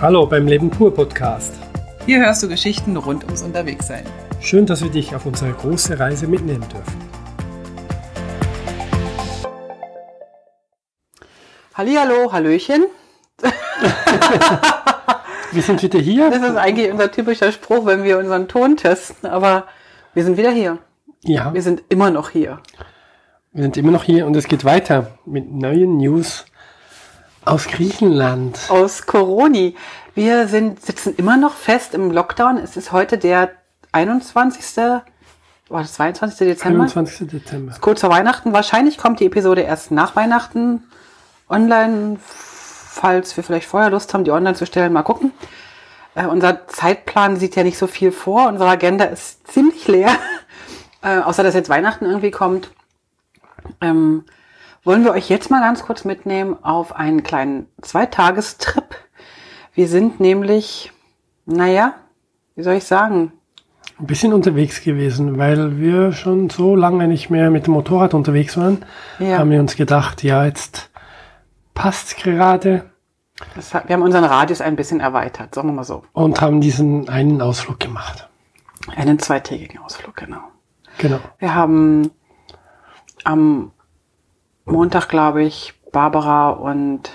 [0.00, 1.54] Hallo beim Leben pur Podcast.
[2.04, 4.04] Hier hörst du Geschichten rund ums Unterwegssein.
[4.40, 7.00] Schön, dass wir dich auf unsere große Reise mitnehmen dürfen.
[11.74, 12.86] Hallihallo, Hallöchen.
[15.52, 16.28] wir sind wieder hier.
[16.28, 19.68] Das ist eigentlich unser typischer Spruch, wenn wir unseren Ton testen, aber
[20.12, 20.78] wir sind wieder hier.
[21.22, 21.54] Ja.
[21.54, 22.60] Wir sind immer noch hier.
[23.52, 26.46] Wir sind immer noch hier und es geht weiter mit neuen News
[27.44, 28.58] aus Griechenland.
[28.68, 29.76] Aus Coroni.
[30.14, 32.58] Wir sind, sitzen immer noch fest im Lockdown.
[32.58, 33.50] Es ist heute der
[33.92, 34.76] 21.
[35.68, 36.38] War das 22.
[36.46, 36.82] Dezember?
[36.82, 37.28] 21.
[37.28, 37.74] Dezember.
[37.80, 38.52] Kurz vor Weihnachten.
[38.52, 40.84] Wahrscheinlich kommt die Episode erst nach Weihnachten
[41.48, 44.92] online, falls wir vielleicht vorher Lust haben, die online zu stellen.
[44.92, 45.32] Mal gucken.
[46.14, 48.48] Äh, unser Zeitplan sieht ja nicht so viel vor.
[48.48, 50.10] Unsere Agenda ist ziemlich leer.
[51.02, 52.70] Äh, außer dass jetzt Weihnachten irgendwie kommt.
[53.82, 54.24] Ähm,
[54.84, 58.94] wollen wir euch jetzt mal ganz kurz mitnehmen auf einen kleinen Zweitagestrip.
[59.74, 60.92] Wir sind nämlich,
[61.46, 61.94] naja,
[62.54, 63.32] wie soll ich sagen?
[63.98, 68.56] Ein bisschen unterwegs gewesen, weil wir schon so lange nicht mehr mit dem Motorrad unterwegs
[68.56, 68.84] waren.
[69.18, 69.38] Ja.
[69.38, 70.90] Haben wir uns gedacht, ja, jetzt
[71.74, 72.90] passt gerade.
[73.72, 76.04] Hat, wir haben unseren Radius ein bisschen erweitert, sagen wir mal so.
[76.12, 78.28] Und haben diesen einen Ausflug gemacht.
[78.94, 80.40] Einen zweitägigen Ausflug, genau.
[80.98, 81.18] Genau.
[81.38, 82.10] Wir haben
[83.24, 83.72] am
[84.64, 87.10] Montag, glaube ich, Barbara und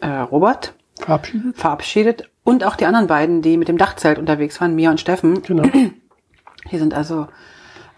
[0.00, 1.56] äh, Robert verabschiedet.
[1.56, 2.30] verabschiedet.
[2.44, 5.42] Und auch die anderen beiden, die mit dem Dachzelt unterwegs waren, Mia und Steffen.
[5.42, 5.68] Genau.
[6.70, 7.26] Die sind also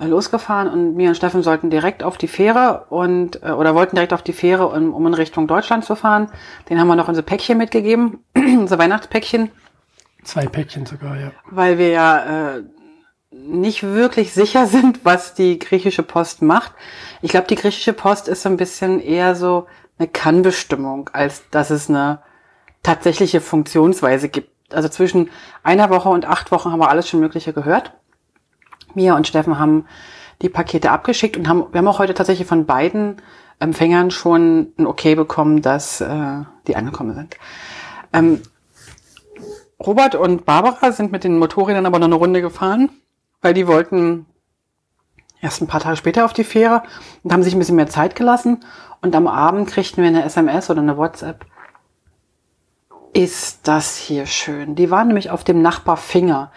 [0.00, 3.96] äh, losgefahren und Mia und Steffen sollten direkt auf die Fähre und äh, oder wollten
[3.96, 6.28] direkt auf die Fähre, um, um in Richtung Deutschland zu fahren.
[6.68, 9.50] Den haben wir noch unsere Päckchen mitgegeben, unsere Weihnachtspäckchen.
[10.24, 11.30] Zwei Päckchen sogar, ja.
[11.50, 12.64] Weil wir ja äh,
[13.47, 16.72] nicht wirklich sicher sind, was die griechische Post macht.
[17.22, 19.66] Ich glaube, die griechische Post ist so ein bisschen eher so
[19.98, 22.20] eine Kannbestimmung, als dass es eine
[22.83, 24.50] tatsächliche Funktionsweise gibt.
[24.72, 25.30] Also zwischen
[25.62, 27.92] einer Woche und acht Wochen haben wir alles schon Mögliche gehört.
[28.94, 29.87] Mia und Steffen haben
[30.43, 33.22] die Pakete abgeschickt und haben, wir haben auch heute tatsächlich von beiden
[33.59, 37.37] Empfängern schon ein Okay bekommen, dass äh, die angekommen sind.
[38.12, 38.43] Ähm,
[39.78, 42.91] Robert und Barbara sind mit den Motorrädern aber noch eine Runde gefahren
[43.41, 44.26] weil die wollten
[45.41, 46.82] erst ein paar Tage später auf die Fähre
[47.22, 48.64] und haben sich ein bisschen mehr Zeit gelassen.
[49.02, 51.46] Und am Abend kriegten wir eine SMS oder eine WhatsApp.
[53.12, 54.75] Ist das hier schön?
[54.75, 56.50] Die waren nämlich auf dem Nachbar Finger.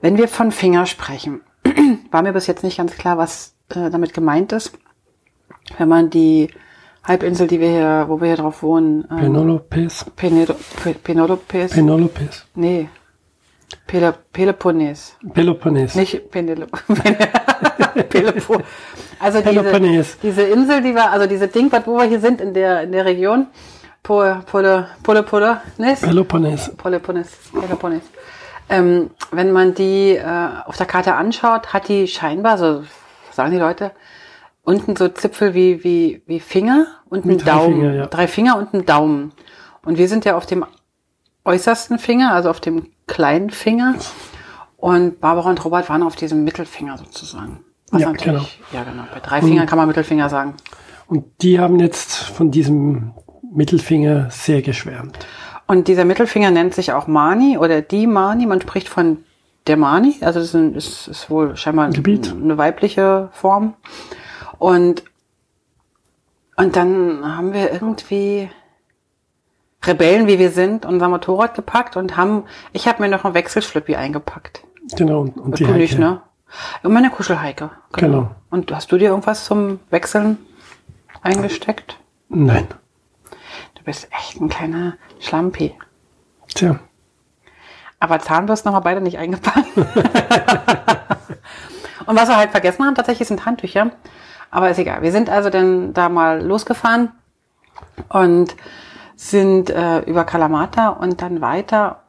[0.00, 1.40] Wenn wir von Finger sprechen,
[2.10, 4.78] war mir bis jetzt nicht ganz klar, was äh, damit gemeint ist.
[5.78, 6.48] Wenn man die
[7.02, 9.06] Halbinsel, die wir hier, wo wir hier drauf wohnen.
[9.10, 10.06] Ähm, Penolopes.
[10.16, 11.72] Penolopes.
[11.72, 12.46] Penolopes.
[12.54, 12.88] Nee,
[13.86, 15.16] Pele Peloponnes.
[15.32, 15.94] Peloponnes.
[15.94, 16.78] Nicht Penelope.
[18.08, 18.60] Pelopo.
[19.18, 22.82] Also diese, diese Insel, die wir, also diese Ding, wo wir hier sind in der,
[22.82, 23.46] in der Region,
[24.02, 26.72] Pole, Pole, Pole, Pole, Peloponnes.
[26.76, 27.30] Peloponnes.
[27.52, 28.02] Peloponnes.
[28.68, 32.84] Ähm, wenn man die äh, auf der Karte anschaut, hat die scheinbar, so
[33.32, 33.92] sagen die Leute,
[34.62, 37.80] unten so Zipfel wie, wie, wie Finger und einen Daumen.
[37.80, 38.06] Finger, ja.
[38.06, 39.32] Drei Finger und einen Daumen.
[39.84, 40.64] Und wir sind ja auf dem
[41.44, 43.94] äußersten Finger, also auf dem kleinen Finger.
[44.76, 47.64] Und Barbara und Robert waren auf diesem Mittelfinger sozusagen.
[47.90, 48.44] Was ja, genau.
[48.72, 49.04] Ja, genau.
[49.12, 50.54] Bei drei Fingern kann man Mittelfinger sagen.
[51.06, 53.12] Und die haben jetzt von diesem
[53.52, 55.18] Mittelfinger sehr geschwärmt.
[55.66, 58.46] Und dieser Mittelfinger nennt sich auch Mani oder die Mani.
[58.46, 59.18] Man spricht von
[59.66, 60.16] der Mani.
[60.20, 62.32] Also das ist, ein, ist, ist wohl scheinbar Gebiet.
[62.32, 63.74] eine weibliche Form.
[64.58, 65.04] Und,
[66.56, 68.48] und dann haben wir irgendwie
[69.86, 73.96] Rebellen, wie wir sind, unser Motorrad gepackt und haben, ich habe mir noch ein Wechselschlüppi
[73.96, 74.62] eingepackt.
[74.96, 75.98] Genau, und, und die Heike.
[75.98, 76.22] ne?
[76.82, 77.70] Und meine Kuschelheike.
[77.92, 78.08] Genau.
[78.08, 78.30] genau.
[78.50, 80.38] Und hast du dir irgendwas zum Wechseln
[81.22, 81.98] eingesteckt?
[82.28, 82.66] Nein.
[83.74, 85.74] Du bist echt ein kleiner Schlampi.
[86.54, 86.78] Tja.
[87.98, 89.76] Aber Zahnbürsten haben wir beide nicht eingepackt.
[92.06, 93.90] und was wir halt vergessen haben, tatsächlich sind Handtücher.
[94.50, 95.02] Aber ist egal.
[95.02, 97.12] Wir sind also dann da mal losgefahren
[98.08, 98.54] und
[99.16, 102.02] sind äh, über Kalamata und dann weiter.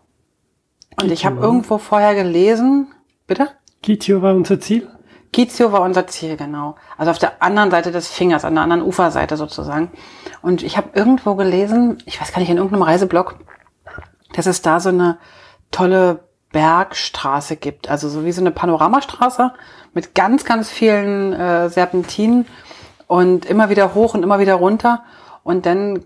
[0.92, 2.94] Und Kitio ich habe irgendwo vorher gelesen,
[3.26, 3.50] bitte?
[3.82, 4.88] Kitio war unser Ziel?
[5.32, 6.76] Kizio war unser Ziel, genau.
[6.98, 9.92] Also auf der anderen Seite des Fingers, an der anderen Uferseite sozusagen.
[10.42, 13.36] Und ich habe irgendwo gelesen, ich weiß gar nicht, in irgendeinem Reiseblog,
[14.34, 15.18] dass es da so eine
[15.72, 16.22] tolle
[16.52, 17.90] Bergstraße gibt.
[17.90, 19.54] Also so wie so eine Panoramastraße
[19.94, 22.46] mit ganz, ganz vielen äh, Serpentinen
[23.08, 25.04] und immer wieder hoch und immer wieder runter.
[25.44, 26.04] Und dann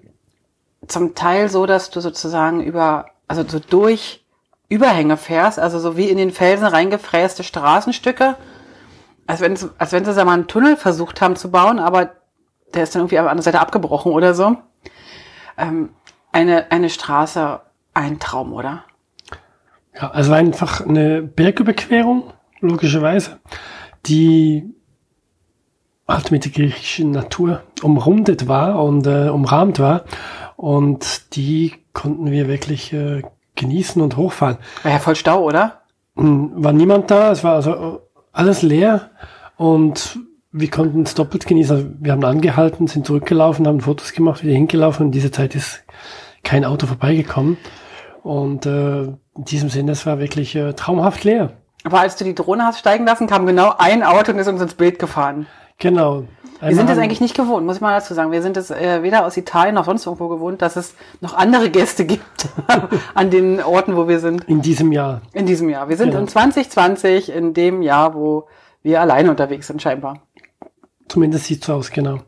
[0.87, 4.25] zum Teil so, dass du sozusagen über, also so durch
[4.69, 8.37] Überhänge fährst, also so wie in den Felsen reingefräste Straßenstücke,
[9.27, 12.11] als wenn, als wenn sie da mal einen Tunnel versucht haben zu bauen, aber
[12.73, 14.57] der ist dann irgendwie an der Seite abgebrochen oder so.
[15.57, 15.89] Ähm,
[16.31, 17.59] eine, eine Straße
[17.93, 18.85] ein Traum, oder?
[19.93, 22.31] Ja, also einfach eine Bergüberquerung,
[22.61, 23.39] logischerweise,
[24.05, 24.73] die
[26.07, 30.05] halt mit der griechischen Natur umrundet war und äh, umrahmt war.
[30.61, 33.23] Und die konnten wir wirklich äh,
[33.55, 34.59] genießen und hochfahren.
[34.83, 35.81] War ja voll Stau, oder?
[36.15, 39.09] Hm, war niemand da, es war also alles leer
[39.57, 40.19] und
[40.51, 41.75] wir konnten es doppelt genießen.
[41.75, 45.55] Also wir haben angehalten, sind zurückgelaufen, haben Fotos gemacht, wieder hingelaufen und in dieser Zeit
[45.55, 45.83] ist
[46.43, 47.57] kein Auto vorbeigekommen.
[48.21, 51.53] Und äh, in diesem Sinne, es war wirklich äh, traumhaft leer.
[51.85, 54.61] Aber als du die Drohne hast steigen lassen, kam genau ein Auto und ist uns
[54.61, 55.47] ins Bild gefahren.
[55.81, 56.25] Genau.
[56.61, 58.31] wir sind es eigentlich nicht gewohnt, muss ich mal dazu sagen.
[58.31, 61.71] Wir sind es äh, weder aus Italien noch sonst irgendwo gewohnt, dass es noch andere
[61.71, 62.47] Gäste gibt
[63.15, 64.43] an den Orten, wo wir sind.
[64.45, 65.21] In diesem Jahr.
[65.33, 65.89] In diesem Jahr.
[65.89, 66.21] Wir sind genau.
[66.21, 68.47] in 2020, in dem Jahr, wo
[68.83, 70.21] wir alleine unterwegs sind, scheinbar.
[71.07, 72.19] Zumindest sieht so aus, genau.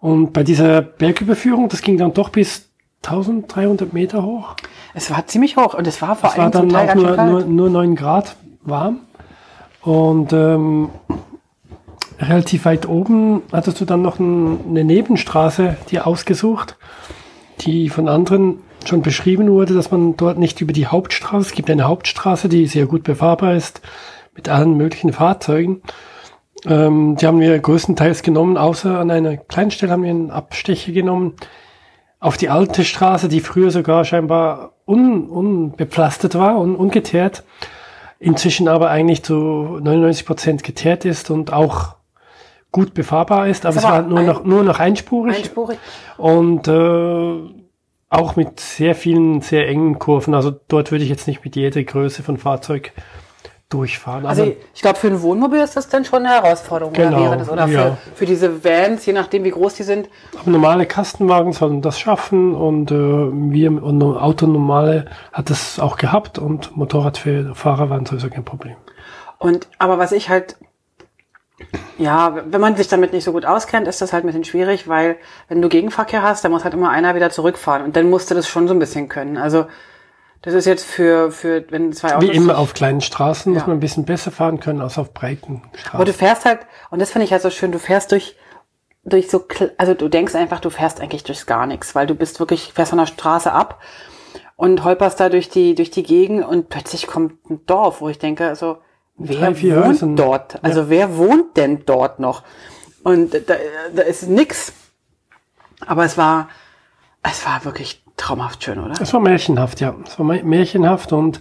[0.00, 2.70] Und bei dieser Bergüberführung, das ging dann doch bis
[3.04, 4.56] 1300 Meter hoch.
[4.94, 7.44] Es war ziemlich hoch und es war vor es allem war dann auch nur, nur,
[7.44, 9.00] nur 9 Grad warm.
[9.82, 10.88] Und ähm,
[12.20, 16.76] relativ weit oben hattest du dann noch ein, eine Nebenstraße dir ausgesucht,
[17.60, 21.70] die von anderen schon beschrieben wurde, dass man dort nicht über die Hauptstraße, es gibt
[21.70, 23.80] eine Hauptstraße, die sehr gut befahrbar ist,
[24.34, 25.82] mit allen möglichen Fahrzeugen.
[26.66, 30.92] Ähm, die haben wir größtenteils genommen, außer an einer kleinen Stelle haben wir einen Abstecher
[30.92, 31.34] genommen
[32.20, 37.44] auf die alte Straße, die früher sogar scheinbar un, unbepflastert war und ungeteert,
[38.18, 41.96] inzwischen aber eigentlich zu 99 Prozent geteert ist und auch
[42.74, 45.78] gut befahrbar ist, aber, ist es war nur ein, noch nur noch einspurig, einspurig.
[46.18, 47.40] und äh,
[48.10, 50.34] auch mit sehr vielen sehr engen Kurven.
[50.34, 52.92] Also dort würde ich jetzt nicht mit jeder Größe von Fahrzeug
[53.68, 54.26] durchfahren.
[54.26, 57.24] Also ich, ich glaube, für ein Wohnmobil ist das dann schon eine Herausforderung, genau, oder
[57.26, 57.48] wäre das?
[57.48, 57.82] Oder ja.
[57.92, 60.08] für, für diese Vans, je nachdem, wie groß die sind.
[60.40, 66.40] Aber normale Kastenwagen sollen das schaffen und äh, wir und Autonormale hat das auch gehabt
[66.40, 68.74] und Motorradfahrer waren sowieso kein Problem.
[69.38, 70.56] Und aber was ich halt
[71.98, 74.88] ja, wenn man sich damit nicht so gut auskennt, ist das halt ein bisschen schwierig,
[74.88, 75.16] weil
[75.48, 78.34] wenn du Gegenverkehr hast, dann muss halt immer einer wieder zurückfahren und dann musst du
[78.34, 79.36] das schon so ein bisschen können.
[79.36, 79.66] Also
[80.42, 82.28] das ist jetzt für, für wenn zwei Autos.
[82.28, 83.58] Wie immer auf kleinen Straßen ja.
[83.58, 85.94] muss man ein bisschen besser fahren können als auf breiten Straßen.
[85.94, 88.36] Aber du fährst halt, und das finde ich halt so schön, du fährst durch,
[89.04, 89.44] durch so,
[89.78, 92.90] also du denkst einfach, du fährst eigentlich durchs gar nichts, weil du bist wirklich, fährst
[92.90, 93.80] von der Straße ab
[94.56, 98.18] und holperst da durch die, durch die Gegend und plötzlich kommt ein Dorf, wo ich
[98.18, 98.78] denke, also,
[99.16, 100.16] wer Drei, wohnt Häusen.
[100.16, 100.62] dort?
[100.62, 100.88] Also ja.
[100.90, 102.42] wer wohnt denn dort noch?
[103.02, 103.54] Und da,
[103.94, 104.72] da ist nix.
[105.86, 106.48] Aber es war,
[107.22, 108.94] es war wirklich traumhaft schön, oder?
[109.00, 109.94] Es war märchenhaft, ja.
[110.06, 111.40] Es war märchenhaft und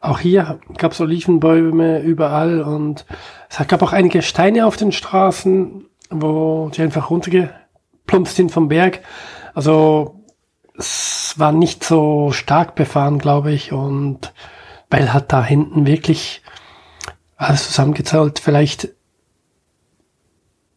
[0.00, 3.04] auch hier gab es Olivenbäume überall und
[3.48, 9.00] es gab auch einige Steine auf den Straßen, wo die einfach runtergeplumpst sind vom Berg.
[9.54, 10.22] Also
[10.78, 14.32] es war nicht so stark befahren, glaube ich, und
[14.88, 16.39] weil halt da hinten wirklich
[17.40, 18.88] alles zusammengezahlt vielleicht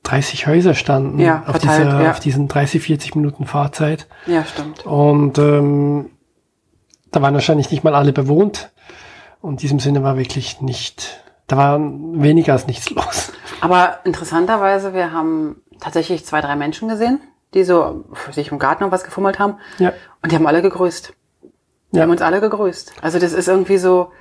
[0.03, 2.11] 30 Häuser standen ja, auf, dieser, ja.
[2.11, 4.07] auf diesen 30, 40 Minuten Fahrzeit.
[4.25, 4.85] Ja, stimmt.
[4.85, 6.09] Und ähm,
[7.11, 8.71] da waren wahrscheinlich nicht mal alle bewohnt.
[9.41, 13.31] Und in diesem Sinne war wirklich nicht, da war weniger als nichts los.
[13.61, 17.21] Aber interessanterweise, wir haben tatsächlich zwei, drei Menschen gesehen,
[17.53, 19.57] die so für sich im Garten noch was gefummelt haben.
[19.79, 19.93] Ja.
[20.21, 21.13] Und die haben alle gegrüßt.
[21.91, 22.03] Die ja.
[22.03, 22.93] haben uns alle gegrüßt.
[23.01, 24.11] Also das ist irgendwie so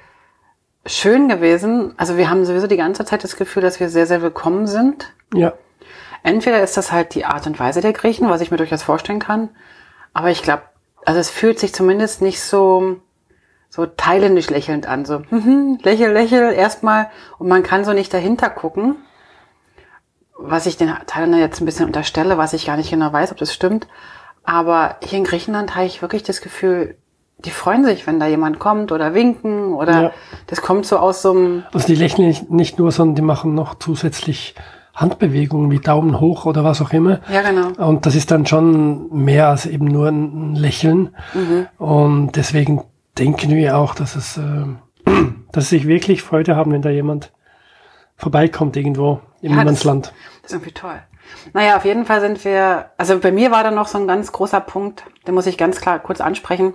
[0.86, 1.94] schön gewesen.
[1.96, 5.12] Also wir haben sowieso die ganze Zeit das Gefühl, dass wir sehr, sehr willkommen sind.
[5.34, 5.52] Ja.
[6.22, 9.18] Entweder ist das halt die Art und Weise der Griechen, was ich mir durchaus vorstellen
[9.18, 9.50] kann.
[10.12, 10.62] Aber ich glaube,
[11.04, 12.96] also es fühlt sich zumindest nicht so,
[13.68, 15.04] so thailändisch lächelnd an.
[15.04, 17.10] So, hm, lächel, lächel, erstmal.
[17.38, 18.96] Und man kann so nicht dahinter gucken.
[20.36, 23.38] Was ich den Thailändern jetzt ein bisschen unterstelle, was ich gar nicht genau weiß, ob
[23.38, 23.86] das stimmt.
[24.44, 26.96] Aber hier in Griechenland habe ich wirklich das Gefühl,
[27.44, 30.10] die freuen sich, wenn da jemand kommt oder winken oder ja.
[30.46, 31.62] das kommt so aus so einem.
[31.72, 34.54] Also die lächeln nicht nur, sondern die machen noch zusätzlich
[34.94, 37.20] Handbewegungen wie Daumen hoch oder was auch immer.
[37.32, 37.68] Ja, genau.
[37.88, 41.14] Und das ist dann schon mehr als eben nur ein Lächeln.
[41.32, 41.66] Mhm.
[41.78, 42.82] Und deswegen
[43.18, 44.66] denken wir auch, dass es, äh,
[45.52, 47.32] dass sie sich wirklich Freude haben, wenn da jemand
[48.16, 50.06] vorbeikommt irgendwo im ja, Niemandsland.
[50.06, 51.02] Das, das ist irgendwie toll.
[51.54, 54.32] Naja, auf jeden Fall sind wir, also bei mir war da noch so ein ganz
[54.32, 56.74] großer Punkt, den muss ich ganz klar kurz ansprechen.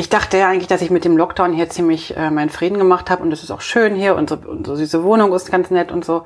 [0.00, 3.10] Ich dachte ja eigentlich, dass ich mit dem Lockdown hier ziemlich äh, meinen Frieden gemacht
[3.10, 5.70] habe und es ist auch schön hier und so, und so diese Wohnung ist ganz
[5.70, 6.24] nett und so.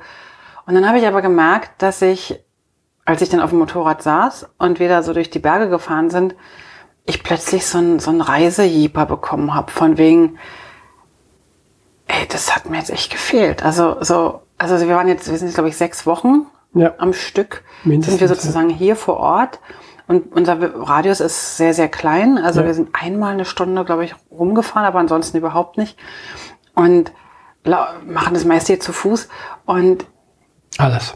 [0.65, 2.39] Und dann habe ich aber gemerkt, dass ich,
[3.03, 6.09] als ich dann auf dem Motorrad saß und wir da so durch die Berge gefahren
[6.09, 6.35] sind,
[7.05, 10.39] ich plötzlich so ein, so ein Reisejeeper bekommen habe, von wegen,
[12.07, 13.61] ey, das hat mir jetzt echt gefehlt.
[13.61, 16.93] Also so, also wir waren jetzt, wir sind jetzt glaube ich sechs Wochen ja.
[16.97, 18.77] am Stück, Mindestens, sind wir sozusagen ja.
[18.77, 19.59] hier vor Ort
[20.07, 20.57] Und unser
[20.87, 22.37] Radius ist sehr, sehr klein.
[22.37, 22.67] Also Ja.
[22.67, 25.97] wir sind einmal eine Stunde, glaube ich, rumgefahren, aber ansonsten überhaupt nicht.
[26.75, 27.11] Und
[28.05, 29.27] machen das meiste hier zu Fuß.
[29.65, 30.05] Und
[30.77, 31.15] Alles.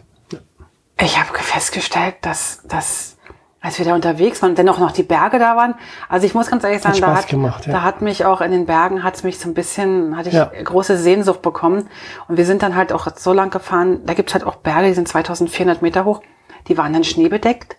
[1.00, 3.18] ich habe festgestellt, dass, dass
[3.62, 5.76] als wir da unterwegs waren auch noch die Berge da waren,
[6.08, 7.74] also ich muss ganz ehrlich sagen, Hat da, hat, gemacht, ja.
[7.74, 10.36] da hat mich auch in den Bergen, hat es mich so ein bisschen, hatte ich
[10.36, 10.46] Ja.
[10.46, 11.90] große Sehnsucht bekommen.
[12.30, 14.94] Und wir sind dann halt auch so lang gefahren, da gibt's halt auch Berge, die
[14.94, 16.22] sind 2400 Meter hoch,
[16.70, 17.76] die waren dann schneebedeckt.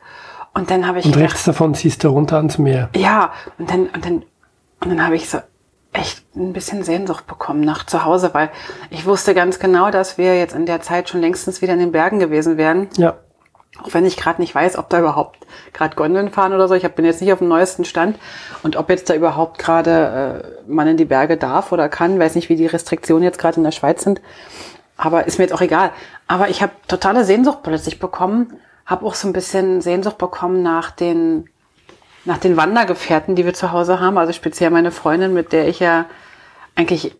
[0.52, 2.90] Und dann habe ich Und gedacht, rechts davon siehst du runter ans Meer.
[2.96, 4.14] ja, und dann, und dann,
[4.80, 5.38] und dann habe ich so
[5.92, 8.50] echt ein bisschen Sehnsucht bekommen nach zu Hause, weil
[8.90, 11.92] ich wusste ganz genau, dass wir jetzt in der Zeit schon längstens wieder in den
[11.92, 12.88] Bergen gewesen wären.
[12.96, 13.16] Ja.
[13.82, 15.38] Auch wenn ich gerade nicht weiß, ob da überhaupt
[15.72, 16.74] gerade Gondeln fahren oder so.
[16.74, 18.18] Ich bin jetzt nicht auf dem neuesten Stand.
[18.62, 22.34] Und ob jetzt da überhaupt gerade äh, man in die Berge darf oder kann, weiß
[22.34, 24.20] nicht, wie die Restriktionen jetzt gerade in der Schweiz sind.
[24.96, 25.92] Aber ist mir jetzt auch egal.
[26.26, 28.58] Aber ich habe totale Sehnsucht plötzlich bekommen.
[28.90, 31.48] Habe auch so ein bisschen Sehnsucht bekommen nach den,
[32.24, 34.18] nach den Wandergefährten, die wir zu Hause haben.
[34.18, 36.06] Also speziell meine Freundin, mit der ich ja
[36.74, 37.16] eigentlich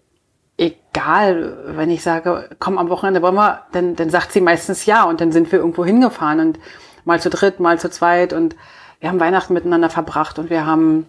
[0.59, 5.05] egal, wenn ich sage, komm am Wochenende wollen wir, dann, dann sagt sie meistens ja
[5.05, 6.59] und dann sind wir irgendwo hingefahren und
[7.05, 8.57] mal zu dritt, mal zu zweit und
[9.00, 11.09] wir haben Weihnachten miteinander verbracht und wir haben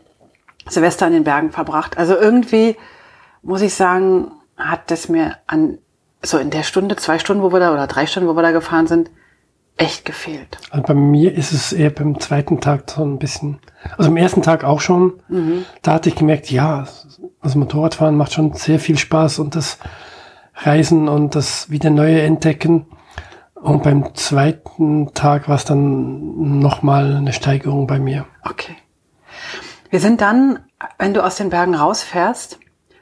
[0.67, 1.97] Silvester in den Bergen verbracht.
[1.97, 2.77] Also irgendwie
[3.41, 5.79] muss ich sagen, hat das mir an
[6.21, 8.51] so in der Stunde, zwei Stunden, wo wir da oder drei Stunden, wo wir da
[8.51, 9.09] gefahren sind,
[9.77, 10.57] echt gefehlt.
[10.69, 13.59] Also bei mir ist es eher beim zweiten Tag so ein bisschen,
[13.97, 15.21] also am ersten Tag auch schon.
[15.81, 16.87] Da hatte ich gemerkt, ja,
[17.41, 19.79] das Motorradfahren macht schon sehr viel Spaß und das
[20.55, 22.85] Reisen und das wieder neue Entdecken.
[23.55, 28.25] Und beim zweiten Tag war es dann nochmal eine Steigerung bei mir.
[28.43, 28.75] Okay.
[29.89, 30.59] Wir sind dann,
[30.97, 32.59] wenn du aus den Bergen rausfährst,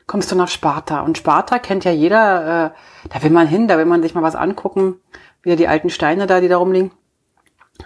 [0.08, 1.02] kommst du nach Sparta.
[1.02, 4.24] Und Sparta kennt ja jeder, äh, da will man hin, da will man sich mal
[4.24, 4.96] was angucken.
[5.44, 6.92] Wieder die alten Steine da, die da rumliegen.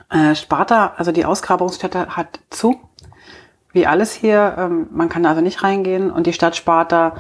[0.09, 2.79] Äh, Sparta, also die Ausgrabungsstätte hat zu.
[3.71, 4.55] Wie alles hier.
[4.57, 6.11] Ähm, man kann also nicht reingehen.
[6.11, 7.15] Und die Stadt Sparta,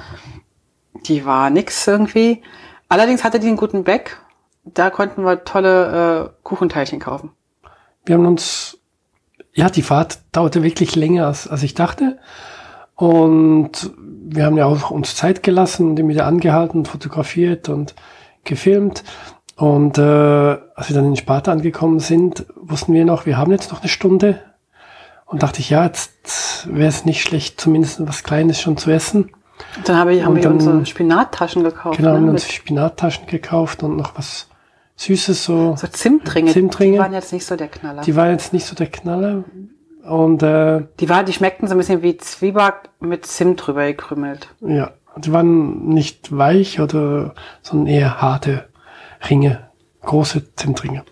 [1.05, 2.41] die war nix irgendwie.
[2.89, 4.19] Allerdings hatte die einen guten Back.
[4.63, 7.31] Da konnten wir tolle äh, Kuchenteilchen kaufen.
[8.05, 8.77] Wir haben uns,
[9.53, 12.19] ja, die Fahrt dauerte wirklich länger, als, als ich dachte.
[12.95, 17.95] Und wir haben ja auch uns Zeit gelassen immer wieder angehalten, fotografiert und
[18.43, 19.03] gefilmt.
[19.55, 23.71] Und äh, als wir dann in Sparta angekommen sind, wussten wir noch, wir haben jetzt
[23.71, 24.39] noch eine Stunde.
[25.25, 29.31] Und dachte ich, ja, jetzt wäre es nicht schlecht, zumindest was Kleines schon zu essen.
[29.77, 31.97] Und dann habe ich, haben wir dann- unsere Spinattaschen gekauft.
[31.97, 32.17] Genau, ne?
[32.17, 34.47] haben uns Spinattaschen gekauft und noch was
[34.95, 35.75] Süßes, so.
[35.75, 36.51] so Zimtringe.
[36.51, 36.93] Zimtringe.
[36.93, 38.01] Die waren jetzt nicht so der Knaller.
[38.01, 39.43] Die, Die war jetzt nicht so der Knaller.
[40.03, 44.49] Und äh, war, die schmeckten so ein bisschen wie Zwieback mit Zimt drüber gekrümmelt.
[44.61, 48.65] Ja, die waren nicht weich oder, sondern eher harte
[49.29, 49.69] Ringe,
[50.01, 51.03] große Zimtringe.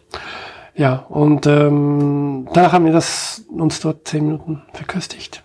[0.75, 5.43] Ja, und ähm, danach haben wir das uns dort zehn Minuten verköstigt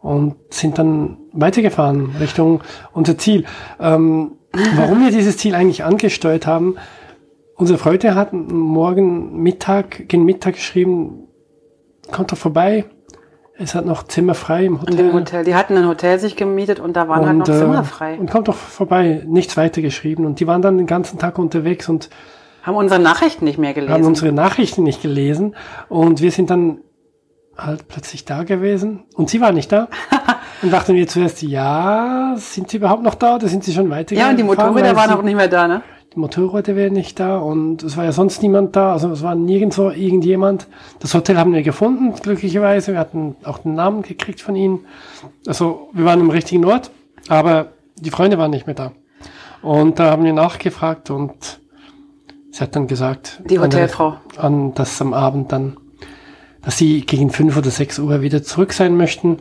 [0.00, 3.44] und sind dann weitergefahren Richtung unser Ziel.
[3.80, 4.32] Ähm,
[4.76, 6.76] warum wir dieses Ziel eigentlich angesteuert haben,
[7.56, 11.28] unsere Freunde hatten morgen Mittag, gegen Mittag geschrieben,
[12.10, 12.84] kommt doch vorbei.
[13.58, 14.96] Es hat noch Zimmer frei im Hotel.
[14.96, 15.44] dem Hotel.
[15.44, 18.16] Die hatten ein Hotel sich gemietet und da waren halt noch äh, Zimmer frei.
[18.18, 20.24] Und kommt doch vorbei, nichts weiter geschrieben.
[20.24, 22.08] Und die waren dann den ganzen Tag unterwegs und
[22.62, 23.92] Haben unsere Nachrichten nicht mehr gelesen.
[23.92, 25.54] haben unsere Nachrichten nicht gelesen.
[25.88, 26.78] Und wir sind dann
[27.56, 29.04] halt plötzlich da gewesen.
[29.14, 29.88] Und sie war nicht da.
[30.62, 34.14] und dachten wir zuerst, ja, sind sie überhaupt noch da oder sind sie schon weiter
[34.14, 35.82] ja, und die Motorräder waren auch nicht mehr da, ne?
[36.14, 38.92] Die Motorräder wären nicht da und es war ja sonst niemand da.
[38.92, 40.66] Also es war nirgendwo irgendjemand.
[41.00, 42.92] Das Hotel haben wir gefunden, glücklicherweise.
[42.92, 44.80] Wir hatten auch den Namen gekriegt von ihnen.
[45.46, 46.90] Also wir waren im richtigen Ort,
[47.28, 48.92] aber die Freunde waren nicht mehr da.
[49.62, 51.60] Und da haben wir nachgefragt und
[52.50, 54.16] sie hat dann gesagt, Die an Hotelfrau.
[54.36, 55.76] an dass am Abend dann,
[56.62, 59.38] dass sie gegen fünf oder sechs Uhr wieder zurück sein möchten.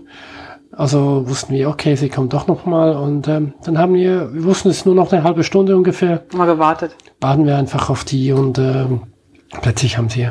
[0.72, 4.44] Also wussten wir, okay, sie kommt doch noch mal und ähm, dann haben wir, wir
[4.46, 6.96] wussten es nur noch eine halbe Stunde ungefähr wir gewartet.
[7.20, 9.02] baden wir einfach auf die und ähm,
[9.62, 10.30] plötzlich haben sie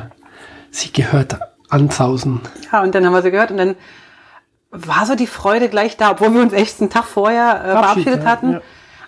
[0.71, 2.41] sie gehört anzausen.
[2.73, 3.75] Ja, und dann haben wir sie gehört und dann
[4.71, 8.25] war so die Freude gleich da, obwohl wir uns echt einen Tag vorher äh, Verabschiedet,
[8.25, 8.53] hatten.
[8.55, 8.61] ja.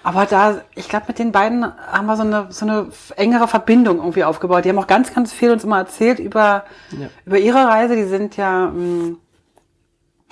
[0.05, 3.99] Aber da, ich glaube, mit den beiden haben wir so eine, so eine engere Verbindung
[3.99, 4.65] irgendwie aufgebaut.
[4.65, 7.07] Die haben auch ganz, ganz viel uns immer erzählt über, Ja.
[7.25, 7.95] über ihre Reise.
[7.95, 9.17] Die sind ja mh,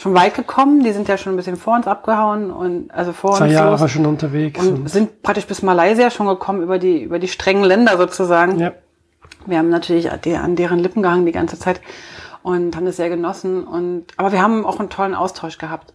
[0.00, 0.82] schon weit gekommen.
[0.82, 3.78] Die sind ja schon ein bisschen vor uns abgehauen und also vor Zwei uns Jahre
[3.78, 3.90] los.
[3.90, 4.58] schon unterwegs.
[4.60, 8.58] Und Und, sind praktisch bis Malaysia schon gekommen über die, über die strengen Länder sozusagen.
[8.58, 8.72] ja,
[9.46, 11.80] Wir haben natürlich an deren Lippen gehangen die ganze Zeit
[12.42, 13.64] und haben das sehr genossen.
[13.64, 15.92] Und, aber wir haben auch einen tollen Austausch gehabt.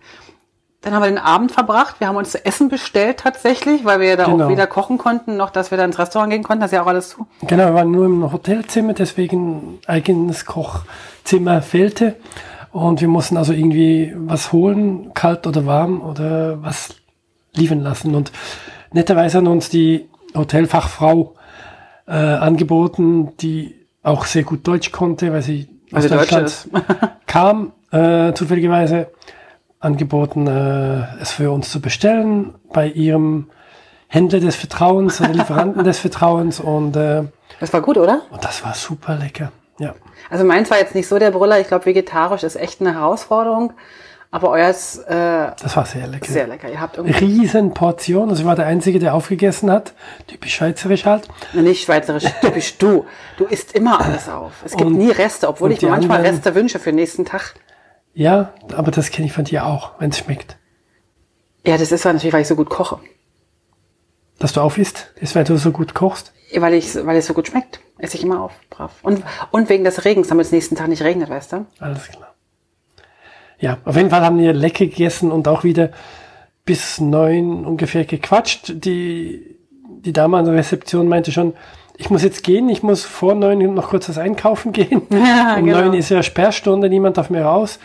[0.82, 1.96] Dann haben wir den Abend verbracht.
[2.00, 4.46] Wir haben uns zu essen bestellt tatsächlich, weil wir ja da Genau.
[4.46, 6.62] auch weder kochen konnten, noch dass wir da ins Restaurant gehen konnten.
[6.62, 7.26] Das ist ja auch alles zu.
[7.42, 10.46] genau, wir waren nur im Hotelzimmer, deswegen eigenes
[11.24, 12.18] Zimmer fehlte.
[12.76, 16.90] Und wir mussten also irgendwie was holen, kalt oder warm oder was
[17.54, 18.14] liefern lassen.
[18.16, 18.34] Und
[18.92, 21.36] netterweise hat uns die Hotelfachfrau
[22.06, 26.68] äh, angeboten, die auch sehr gut Deutsch konnte, weil sie aus Also Deutschland
[27.28, 29.08] kam, äh, zufälligerweise
[29.80, 33.48] angeboten, äh, es für uns zu bestellen bei ihrem
[34.10, 37.24] Händler des Vertrauens oder Lieferanten des Vertrauens und, äh,
[37.62, 38.24] Das war gut, oder?
[38.32, 39.54] und das war super lecker.
[39.80, 39.94] Ja.
[40.30, 41.60] Also meins war jetzt nicht so der Brüller.
[41.60, 43.74] Ich glaube, vegetarisch ist echt eine Herausforderung.
[44.32, 46.30] Aber euers äh, Das war sehr lecker.
[46.32, 46.70] sehr lecker.
[46.70, 48.30] Ihr habt irgendwie Riesen Portion.
[48.30, 49.94] Also ich war der Einzige, der aufgegessen hat.
[50.28, 51.28] Typisch schweizerisch halt.
[51.54, 53.06] nicht schweizerisch, typisch du.
[53.38, 54.52] Du isst immer alles auf.
[54.66, 57.24] Es gibt Und- nie Reste, obwohl ich mir manchmal anderen- Reste wünsche für den nächsten
[57.24, 57.54] Tag.
[58.14, 60.58] Ja, aber das kenne ich von dir auch, wenn es schmeckt.
[61.66, 63.00] Ja, das ist natürlich, weil ich so gut koche.
[64.40, 66.34] Dass du aufisst, ist, weil du so gut kochst.
[66.58, 67.80] Weil ich, weil es so gut schmeckt.
[67.98, 68.92] Esse ich immer auf, brav.
[69.04, 71.66] Und, und wegen des Regens, damit es nächsten Tag nicht regnet, weißt du?
[71.80, 72.34] Alles klar.
[73.60, 75.92] Ja, auf jeden Fall haben wir lecker gegessen und auch wieder
[76.66, 78.74] bis neun ungefähr gequatscht.
[78.86, 79.58] Die,
[80.02, 81.54] die Dame an der Rezeption meinte schon,
[81.98, 85.04] ich muss jetzt gehen, ich muss vor neun noch kurz was einkaufen gehen.
[85.12, 85.82] Ja, um genau.
[85.82, 87.80] neun ist ja Sperrstunde, niemand darf mehr raus.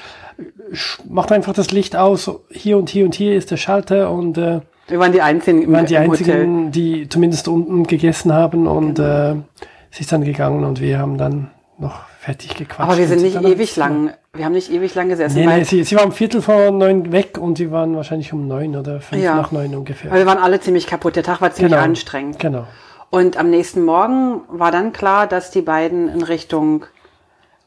[1.08, 4.60] Macht einfach das Licht aus, hier und hier und hier ist der Schalter und äh,
[4.90, 6.32] Wir waren die Einzigen im, waren die im einzigen,
[6.66, 6.70] Hotel.
[6.72, 9.34] die zumindest unten gegessen haben und äh,
[9.90, 12.80] sie ist dann gegangen und wir haben dann noch fertig gequatscht.
[12.80, 15.82] Aber wir sind nicht ewig lang, wir haben nicht ewig lang gesessen, Nee, nee, sie,
[15.84, 19.22] sie war um Viertel vor neun weg und sie waren wahrscheinlich um neun oder fünf
[19.22, 19.36] Ja.
[19.36, 20.10] nach neun ungefähr.
[20.10, 21.16] weil wir waren alle ziemlich kaputt.
[21.16, 22.38] Der Tag war ziemlich anstrengend.
[22.38, 22.66] Genau.
[23.08, 26.84] Und am nächsten Morgen war dann klar, dass die beiden in Richtung,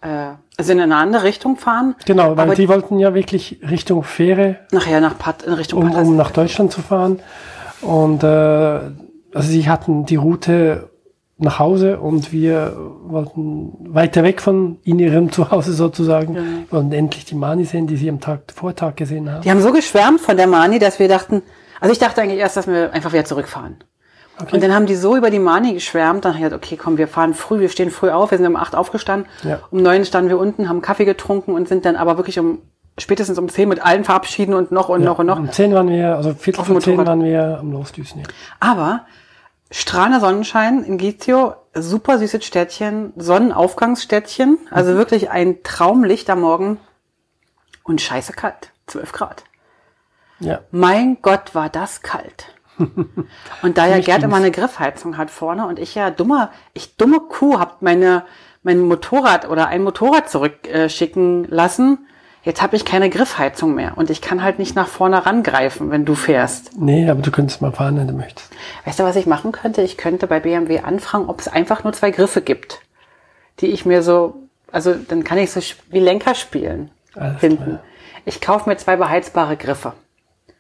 [0.04, 1.96] also in eine andere Richtung fahren.
[2.06, 6.16] Genau, weil die wollten ja wirklich Richtung Fähre, nachher nach Pat, in Richtung um, um
[6.16, 7.20] nach Deutschland zu fahren.
[7.82, 10.90] Und äh, also sie hatten die Route
[11.38, 16.36] nach Hause und wir wollten weiter weg von in ihrem Zuhause sozusagen.
[16.36, 19.42] Wir wollten endlich die Mani sehen, die sie am Tag Vortag gesehen haben.
[19.42, 21.42] Die haben so geschwärmt von der Mani, dass wir dachten,
[21.80, 23.78] also ich dachte eigentlich erst, dass wir einfach wieder zurückfahren.
[24.42, 24.56] Okay.
[24.56, 26.98] Und dann haben die so über die Mani geschwärmt, dann habe ich gesagt, okay, komm,
[26.98, 29.60] wir fahren früh, wir stehen früh auf, wir sind um acht aufgestanden, Ja.
[29.70, 32.62] um neun standen wir unten, haben Kaffee getrunken und sind dann aber wirklich um
[32.98, 35.38] spätestens um zehn mit allen verabschieden und noch und noch und noch.
[35.38, 38.22] Um zehn waren wir, also Viertel vor zehn waren wir am Losdüsen.
[38.22, 38.28] Ja.
[38.60, 39.06] Aber
[39.72, 46.80] strahlender Sonnenschein in Gizio, super süßes Städtchen, Sonnenaufgangsstädtchen, also wirklich ein Traumlicht am Morgen
[47.84, 49.44] und scheiße kalt, 12 Grad.
[50.40, 50.60] ja.
[50.72, 52.48] Mein Gott, war das kalt.
[53.62, 57.20] Und da ja Gerd immer eine Griffheizung hat vorne und ich ja dummer, ich dumme
[57.20, 58.24] Kuh hab meine
[58.64, 62.08] mein Motorrad oder ein Motorrad zurückschicken äh, lassen.
[62.44, 66.04] Jetzt habe ich keine Griffheizung mehr und ich kann halt nicht nach vorne rangreifen, wenn
[66.04, 66.72] du fährst.
[66.78, 68.52] Nee, aber du könntest mal fahren, wenn du möchtest.
[68.86, 69.82] Weißt du, was ich machen könnte?
[69.82, 72.82] Ich könnte bei BMW anfragen, ob es einfach nur zwei Griffe gibt,
[73.62, 74.36] die ich mir so,
[74.72, 77.64] also dann kann ich so wie Lenker spielen Alles hinten.
[77.64, 77.84] klar.
[78.26, 79.94] Ich kaufe mir zwei beheizbare Griffe.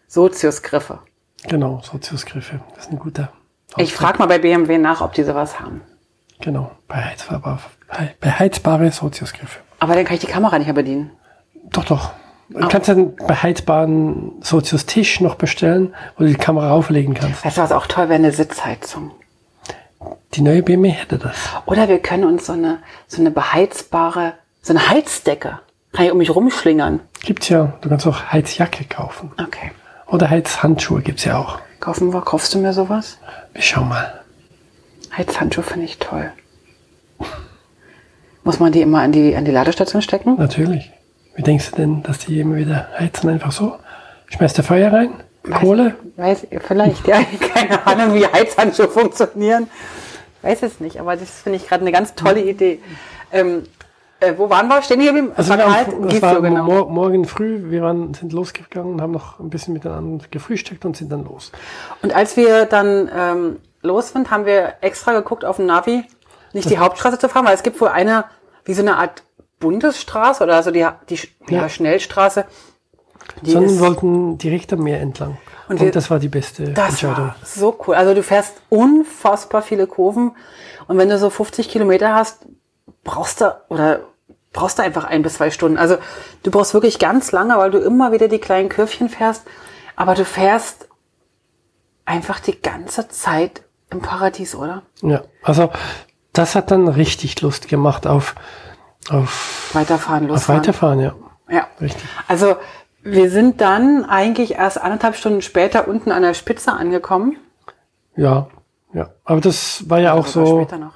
[0.08, 1.00] Sozius-Griffe.
[1.48, 2.60] Genau, Soziusgriffe.
[2.76, 3.30] Das ist ein guter.
[3.78, 3.98] Ich Ausdruck.
[4.00, 5.82] frage mal bei BMW nach, ob die sowas haben.
[6.40, 7.60] Genau, beheizbare,
[8.20, 9.60] beheizbare Soziusgriffe.
[9.80, 11.12] Aber dann kann ich die Kamera nicht mehr bedienen.
[11.72, 12.12] Doch, doch.
[12.50, 17.44] Du kannst einen beheizbaren Sozius-Tisch noch bestellen, wo du die Kamera auflegen kannst.
[17.44, 18.16] Weißt du, was auch toll wäre?
[18.16, 19.12] Eine Sitzheizung.
[20.34, 21.36] Die neue BMW hätte das.
[21.66, 25.60] Oder wir können uns so eine, so eine beheizbare, so eine Heizdecke,
[25.94, 27.00] kann ich um mich rumschlingern.
[27.22, 27.74] Gibt's ja.
[27.82, 29.32] Du kannst auch Heizjacke kaufen.
[29.42, 29.72] Okay.
[30.14, 31.58] Oder Heizhandschuhe gibt's ja auch.
[31.80, 33.18] Kaufen wir, kaufst du mir sowas?
[33.52, 34.22] Wir schauen mal.
[35.18, 36.32] Heizhandschuhe finde ich toll.
[38.44, 40.36] Muss man die immer an die, an die Ladestation stecken?
[40.38, 40.92] Natürlich.
[41.36, 43.28] Wie denkst du denn, dass die immer wieder heizen?
[43.28, 43.76] Einfach so?
[44.28, 45.14] Schmeißt der Feuer rein?
[45.52, 45.96] Kohle?
[46.16, 47.18] Weiß, vielleicht, ja.
[47.56, 49.68] Keine Ahnung, wie Heizhandschuhe funktionieren.
[50.44, 52.80] Weiß es nicht, aber das finde ich gerade eine ganz tolle Idee.
[53.32, 53.64] Ähm,
[54.26, 54.82] äh, wo waren wir?
[54.82, 55.34] Stehen hier geblieben?
[55.36, 56.64] Also Es wir war haben, kalt, das war genau.
[56.64, 60.96] mor morgen früh, wir waren, sind losgegangen und haben noch ein bisschen miteinander gefrühstückt und
[60.98, 61.52] sind dann los.
[62.02, 66.04] Und als wir dann ähm, los sind, haben wir extra geguckt auf dem Navi,
[66.54, 68.26] nicht die Hauptstraße zu fahren, weil es gibt wohl eine,
[68.66, 69.24] wie so eine Art
[69.60, 71.70] Bundesstraße oder so die, die, die Ja.
[71.70, 72.46] Schnellstraße.
[73.42, 75.38] Die Sondern wollten direkt am Meer entlang.
[75.70, 77.28] Und, wir- das war die beste das Entscheidung.
[77.28, 77.96] war so cool.
[77.96, 80.32] Also du fährst unfassbar viele Kurven
[80.88, 82.46] und wenn du so 50 Kilometer hast,
[83.06, 84.02] brauchst du oder
[84.54, 85.78] brauchst du einfach ein bis zwei Stunden.
[85.78, 85.98] Also
[86.44, 89.44] du brauchst wirklich ganz lange, weil du immer wieder die kleinen Kurvchen fährst,
[89.96, 90.88] aber du fährst
[92.06, 94.84] einfach die ganze Zeit im Paradies, oder?
[95.02, 95.72] Ja, also
[96.32, 98.36] das hat dann richtig Lust gemacht auf,
[99.10, 100.62] auf, Weiterfahren, auf losfahren.
[100.62, 101.16] Weiterfahren, ja.
[101.50, 101.68] Ja.
[101.80, 102.04] Richtig.
[102.28, 102.56] Also
[103.04, 107.38] wir sind dann eigentlich erst anderthalb Stunden später unten an der Spitze angekommen.
[108.16, 108.48] Ja,
[108.94, 109.10] ja.
[109.26, 110.94] Aber das war ja auch so, Später noch.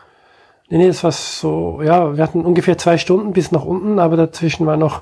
[0.69, 4.17] Nee, nee, es war so, ja, wir hatten ungefähr zwei Stunden bis nach unten, aber
[4.17, 5.01] dazwischen war noch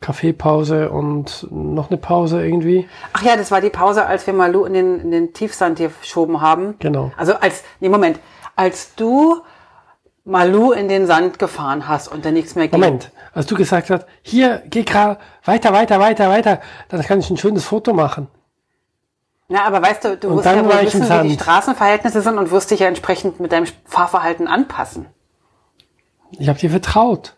[0.00, 2.88] Kaffeepause und noch eine Pause irgendwie.
[3.12, 5.90] Ach ja, das war die Pause, als wir Malu in den, in den Tiefsand hier
[6.00, 6.74] geschoben haben.
[6.80, 7.12] Genau.
[7.16, 8.18] Also als, nee, Moment,
[8.56, 9.40] als du
[10.24, 12.78] Malu in den Sand gefahren hast und dann nichts mehr ging.
[12.78, 17.30] Moment, als du gesagt hast, hier, geh gerade weiter, weiter, weiter, weiter, dann kann ich
[17.30, 18.28] ein schönes Foto machen.
[19.48, 21.34] Ja, aber weißt du, du Und musst ja wohl wissen, wie die.
[21.34, 25.06] Straßenverhältnisse sind und wirst dich ja entsprechend mit deinem Fahrverhalten anpassen.
[26.38, 27.36] Ich habe dir vertraut.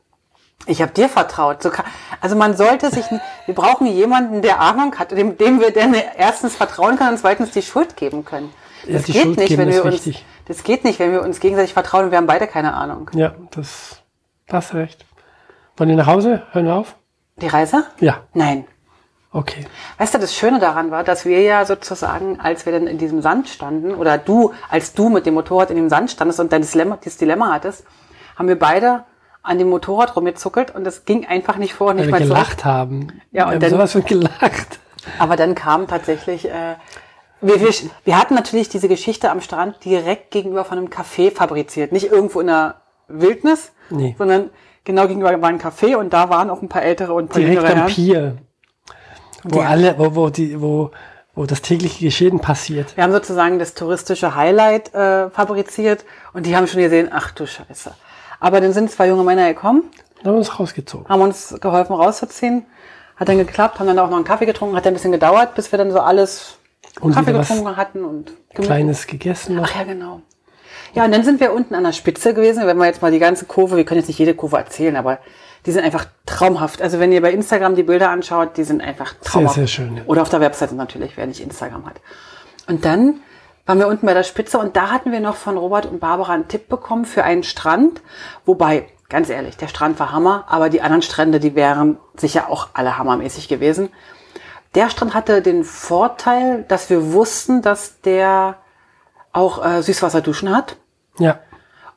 [0.67, 1.63] Ich habe dir vertraut.
[1.63, 1.85] So kann,
[2.21, 5.95] also man sollte sich, nicht- wir brauchen jemanden, der Ahnung hat, dem, dem wir dann
[6.17, 8.51] erstens vertrauen können und zweitens die Schuld geben können.
[8.87, 10.25] Ja, Das die geht Schuld nicht, wenn wir uns, wichtig.
[10.47, 13.11] das geht nicht, wenn wir uns gegenseitig vertrauen und wir haben beide keine Ahnung.
[13.15, 14.03] Ja, das,
[14.47, 15.05] das recht.
[15.77, 16.45] Wollen wir nach Hause?
[16.53, 16.97] Hören wir auf?
[17.37, 17.85] Die Reise?
[17.99, 18.67] Ja, Nein.
[19.35, 19.67] Okay.
[19.99, 23.21] Weißt du, das Schöne daran war, dass wir ja sozusagen, als wir dann in diesem
[23.21, 26.63] Sand standen, oder du, als du mit dem Motorrad in dem Sand standest und dein
[26.63, 27.85] Dilemma, dieses Dilemma hattest,
[28.37, 29.05] haben wir beide
[29.43, 32.27] an dem Motorrad rumgezuckelt und es ging einfach nicht vor und Weil nicht wir mal
[32.27, 32.37] zurück.
[32.39, 33.09] gelacht haben.
[33.31, 34.79] Ja, und wir haben dann- sowas von gelacht.
[35.19, 36.77] Aber dann kam tatsächlich, äh,
[37.43, 37.69] wir, wir,
[38.07, 41.93] wir hatten natürlich diese Geschichte am Strand direkt gegenüber von einem Café fabriziert.
[41.93, 42.77] Nicht irgendwo in der
[43.09, 44.15] Wildnis, Nee.
[44.17, 44.49] sondern
[44.85, 47.39] genau gegenüber war ein Café und da waren auch ein paar ältere und ein paar
[47.41, 47.89] Direkt jüngere am Herren.
[47.93, 48.37] Pier.
[49.45, 50.91] Wo Die- alle, wo, wo die, wo,
[51.35, 52.97] wo das tägliche Geschehen passiert.
[52.97, 57.47] Wir haben sozusagen das touristische Highlight äh, fabriziert und die haben schon gesehen, ach du
[57.47, 57.93] Scheiße.
[58.41, 59.85] Aber dann sind zwei junge Männer gekommen,
[60.19, 61.09] Dann haben wir uns rausgezogen.
[61.09, 62.67] haben uns geholfen rauszuziehen,
[63.17, 65.55] hat dann geklappt, haben dann auch noch einen Kaffee getrunken, hat dann ein bisschen gedauert,
[65.55, 66.57] bis wir dann so alles
[67.01, 68.67] Und Kaffee getrunken hatten und gemütlich.
[68.67, 69.65] Kleines gegessen noch.
[69.71, 70.21] Ach ja, genau.
[70.95, 72.67] Ja, und dann sind wir unten an der Spitze gewesen.
[72.67, 75.19] Wenn wir jetzt mal die ganze Kurve, wir können jetzt nicht jede Kurve erzählen, aber
[75.67, 76.83] die sind einfach traumhaft.
[76.83, 79.55] Also wenn ihr bei Instagram die Bilder anschaut, die sind einfach traumhaft.
[79.55, 80.03] sehr schön, ja.
[80.07, 82.01] Oder auf der Webseite natürlich, wer nicht Instagram hat.
[82.67, 83.21] Und dann
[83.67, 86.35] waren wir unten bei der Spitze und da hatten wir noch von Robert und Barbara
[86.35, 88.03] einen Tipp bekommen für einen Strand.
[88.45, 92.69] Wobei, ganz ehrlich, der Strand war Hammer, aber die anderen Strände, die wären sicher auch
[92.75, 93.89] alle hammermäßig gewesen.
[94.75, 98.57] Der Strand hatte den Vorteil, dass wir wussten, dass der
[99.33, 100.77] auch äh, Süßwasserduschen hat.
[101.19, 101.39] Ja.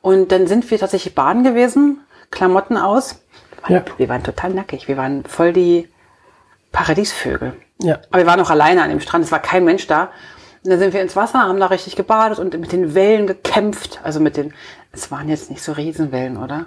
[0.01, 2.01] Und dann sind wir tatsächlich baden gewesen,
[2.31, 3.21] Klamotten aus.
[3.69, 3.83] Ja.
[3.97, 4.87] Wir waren total nackig.
[4.87, 5.87] Wir waren voll die
[6.71, 7.53] Paradiesvögel.
[7.81, 7.99] Ja.
[8.09, 9.25] Aber wir waren auch alleine an dem Strand.
[9.25, 10.09] Es war kein Mensch da.
[10.63, 13.99] Und dann sind wir ins Wasser, haben da richtig gebadet und mit den Wellen gekämpft.
[14.03, 14.53] Also mit den,
[14.91, 16.65] es waren jetzt nicht so Riesenwellen, oder?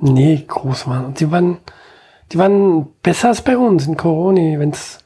[0.00, 1.06] Nee, groß waren.
[1.06, 1.58] Und die waren,
[2.32, 4.58] die waren besser als bei uns in Coroni.
[4.58, 4.98] Wenn's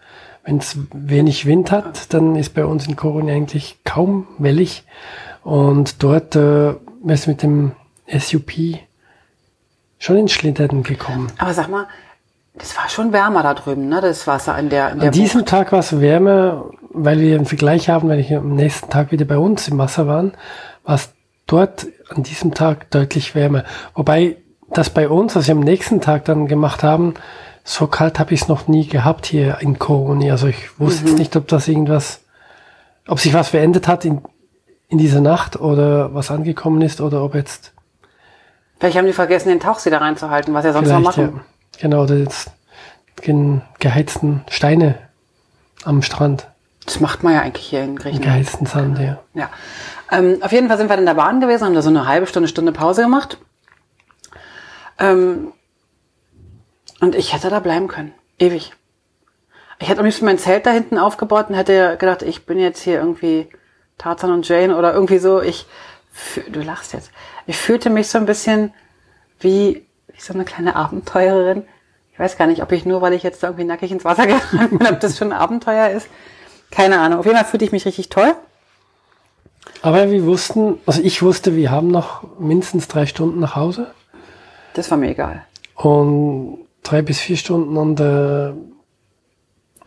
[0.47, 4.85] wenn's wenig Wind hat, dann ist bei uns in Coroni eigentlich kaum wellig.
[5.43, 6.75] Und dort äh,
[7.07, 7.73] ist mit dem
[8.09, 8.53] SUP
[10.07, 11.31] schon ins Schlittern gekommen.
[11.39, 11.87] Aber sag mal,
[12.55, 14.01] das war schon wärmer da drüben, ne?
[14.01, 17.45] Das Wasser in der, in der An diesem Tag war es wärmer, weil wir einen
[17.45, 20.33] Vergleich haben, weil wir am nächsten Tag wieder bei uns im Wasser waren,
[20.85, 21.11] war es
[21.47, 23.65] dort an diesem Tag deutlich wärmer.
[23.95, 24.37] Wobei
[24.73, 27.15] das bei uns, was wir am nächsten Tag dann gemacht haben,
[27.63, 30.31] so kalt habe ich es noch nie gehabt hier in Coroni.
[30.31, 31.09] Also ich wusste Mhm.
[31.09, 32.21] jetzt nicht, ob das irgendwas,
[33.07, 34.23] ob sich was verändert hat in,
[34.89, 37.73] in dieser Nacht oder was angekommen ist oder ob jetzt
[38.79, 41.41] Vielleicht haben die vergessen, den Tauchsee da reinzuhalten, was sie sonst noch vielleicht, machen.
[41.77, 42.51] ja, genau, oder jetzt
[43.79, 44.99] geheizten Steine
[45.85, 46.49] am Strand,
[46.85, 48.25] Das macht man ja eigentlich hier in Griechenland.
[48.25, 49.19] geheizten Sand, ja.
[49.35, 49.51] Ja.
[50.11, 52.27] Ähm, auf jeden Fall sind wir in der Bahn gewesen, haben da so eine halbe
[52.27, 53.39] Stunde, Stunde Pause gemacht.
[54.99, 55.53] Ähm,
[57.01, 58.13] und ich hätte da bleiben können.
[58.39, 58.73] Ewig.
[59.79, 62.83] Ich hätte am liebsten mein Zelt da hinten aufgebaut und hätte gedacht, ich bin jetzt
[62.83, 63.49] hier irgendwie
[63.99, 65.43] Tarzan und Jane oder irgendwie so.
[65.43, 65.67] Ich,
[66.51, 67.11] du lachst jetzt.
[67.47, 68.73] Ich fühlte mich so ein bisschen
[69.41, 71.65] wie, wie so eine kleine Abenteurerin.
[72.13, 74.27] Ich weiß gar nicht, ob ich nur, weil ich jetzt da irgendwie nackig ins Wasser
[74.27, 76.09] gerannt bin, ob das schon ein Abenteuer ist.
[76.71, 77.19] Keine Ahnung.
[77.21, 78.35] Auf jeden Fall fühlte ich mich richtig toll.
[79.83, 83.89] Aber wir wussten, also ich wusste, wir haben noch mindestens drei Stunden nach Hause
[84.75, 85.45] Das war mir egal.
[85.75, 88.53] und drei bis vier Stunden und äh,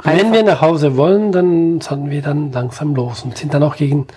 [0.04, 3.76] wenn wir nach Hause wollen, dann sollten wir dann langsam los und sind dann auch
[3.76, 4.08] gegen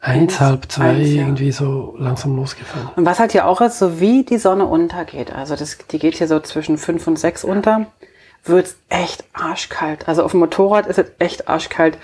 [0.00, 1.22] eins, halb zwei eins, ja.
[1.22, 2.90] irgendwie so langsam losgefahren.
[2.96, 6.16] Und was halt hier auch ist, so wie die Sonne untergeht, also das, die geht
[6.16, 7.86] hier so zwischen fünf und sechs unter,
[8.44, 10.08] wird's echt arschkalt.
[10.08, 11.98] Also auf dem Motorrad ist es echt arschkalt.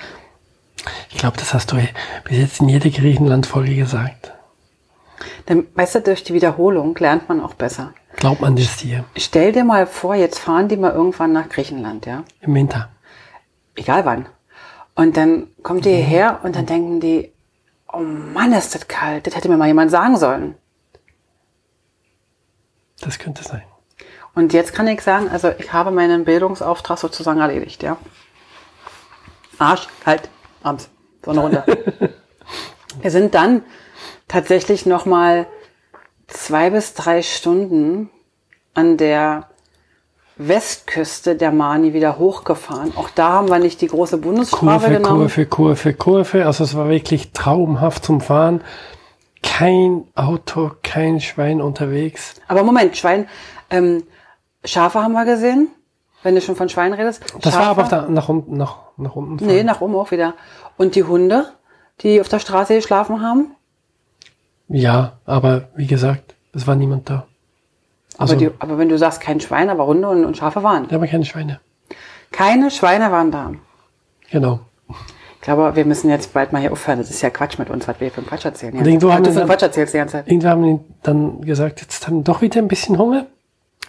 [1.11, 1.77] Ich glaube, das hast du
[2.25, 4.33] bis jetzt in jeder Griechenland-Folge gesagt.
[5.47, 7.93] Dann, weißt du, durch die Wiederholung lernt man auch besser.
[8.17, 12.07] Glaubt man das dir Stell dir mal vor, jetzt fahren die mal irgendwann nach Griechenland,
[12.07, 12.25] ja?
[12.41, 12.89] im Winter?
[13.75, 14.27] Egal wann.
[14.95, 17.33] Und dann kommt die hierher und dann denken die,
[17.97, 19.27] oh Mann, ist das kalt.
[19.27, 20.55] Das hätte mir mal jemand sagen sollen.
[23.01, 23.65] Das könnte sein.
[24.35, 27.97] Und jetzt kann ich sagen, also ich habe meinen Bildungsauftrag sozusagen erledigt, ja.
[29.59, 30.29] Arsch, kalt,
[30.63, 30.91] abends,
[31.25, 31.65] Sonne runter.
[33.01, 33.63] Wir sind dann
[34.27, 35.47] tatsächlich nochmal
[36.27, 38.11] zwei bis drei Stunden
[38.75, 39.49] an der
[40.37, 42.93] Westküste der Mani wieder hochgefahren.
[42.97, 45.19] Auch da haben wir nicht die große Bundesstraße Kurve, genommen.
[45.21, 46.47] Kurve, Kurve, Kurve.
[46.47, 48.63] Also es war wirklich traumhaft zum Fahren.
[49.43, 52.35] Kein Auto, kein Schwein unterwegs.
[52.49, 53.29] Aber Moment, Schwein,
[53.71, 54.03] ähm,
[54.65, 55.69] Schafe haben wir gesehen,
[56.23, 57.23] wenn du schon von Schweinen redest.
[57.41, 59.39] Das Schafe, war aber da, nach unten, nach, nach unten.
[59.39, 59.49] fahren.
[59.49, 60.35] Nee, nach oben auch wieder.
[60.77, 61.47] Und die Hunde,
[62.01, 63.55] die auf der Straße geschlafen haben?
[64.69, 67.27] Ja, aber wie gesagt, es war niemand da.
[68.15, 70.87] Aber, Also, die, aber wenn du sagst, kein Schwein, aber Hunde und, und Schafe waren.
[70.89, 71.61] da haben wir keine Schweine.
[72.31, 73.53] Keine Schweine waren da.
[74.31, 74.61] Genau.
[74.89, 76.99] Ich glaube, wir müssen jetzt bald mal hier aufhören.
[76.99, 78.75] Das ist ja Quatsch mit uns, was wir für einen Quatsch erzählen.
[78.79, 80.29] Und irgendwo haben dann- Quatsch erzählst die ganze Zeit.
[80.29, 83.27] Irgendwann haben wir dann gesagt, jetzt haben wir doch wieder ein bisschen Hunger,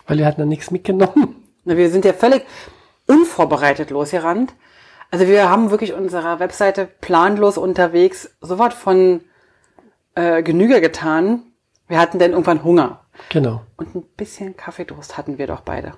[0.08, 1.36] weil wir hatten dann nichts mitgenommen.
[1.64, 2.44] Na, Wir sind ja völlig
[3.08, 4.54] unvorbereitet losgerannt.
[5.12, 9.22] Also wir haben wirklich unsere Webseite planlos unterwegs so was von
[10.16, 11.44] äh, Genüge getan.
[11.88, 13.02] Wir hatten dann irgendwann Hunger.
[13.30, 13.62] Genau.
[13.78, 15.94] Und ein bisschen Kaffeedurst hatten wir doch beide.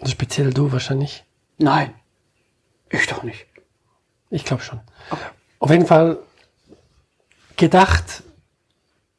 [0.00, 1.24] Also speziell du wahrscheinlich.
[1.58, 1.94] Nein,
[2.90, 3.46] ich doch nicht.
[4.30, 4.80] Ich glaube schon.
[5.58, 6.18] Auf jeden Fall
[7.56, 8.22] gedacht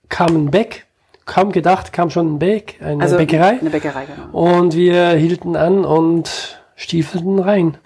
[0.10, 0.86] kam ein Bäck.
[1.26, 3.60] Kaum gedacht kam schon ein Bäck, eine Also Bäckerei.
[3.60, 4.38] Eine Bäckerei, genau.
[4.38, 7.78] Und wir hielten an und stiefelten rein.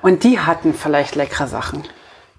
[0.00, 1.84] Und die hatten vielleicht leckere Sachen.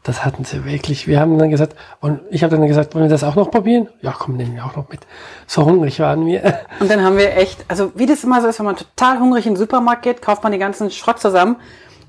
[0.10, 1.06] Das hatten sie wirklich.
[1.08, 3.90] Wir haben dann gesagt, und ich habe dann gesagt, wollen wir das auch noch probieren?
[4.02, 5.02] Ja, komm, nehmen wir auch noch mit.
[5.46, 6.62] So hungrig waren wir.
[6.80, 9.46] Und dann haben wir echt, also wie das immer so ist, wenn man total hungrig
[9.46, 11.58] in den Supermarkt geht, kauft man den ganzen Schrott zusammen.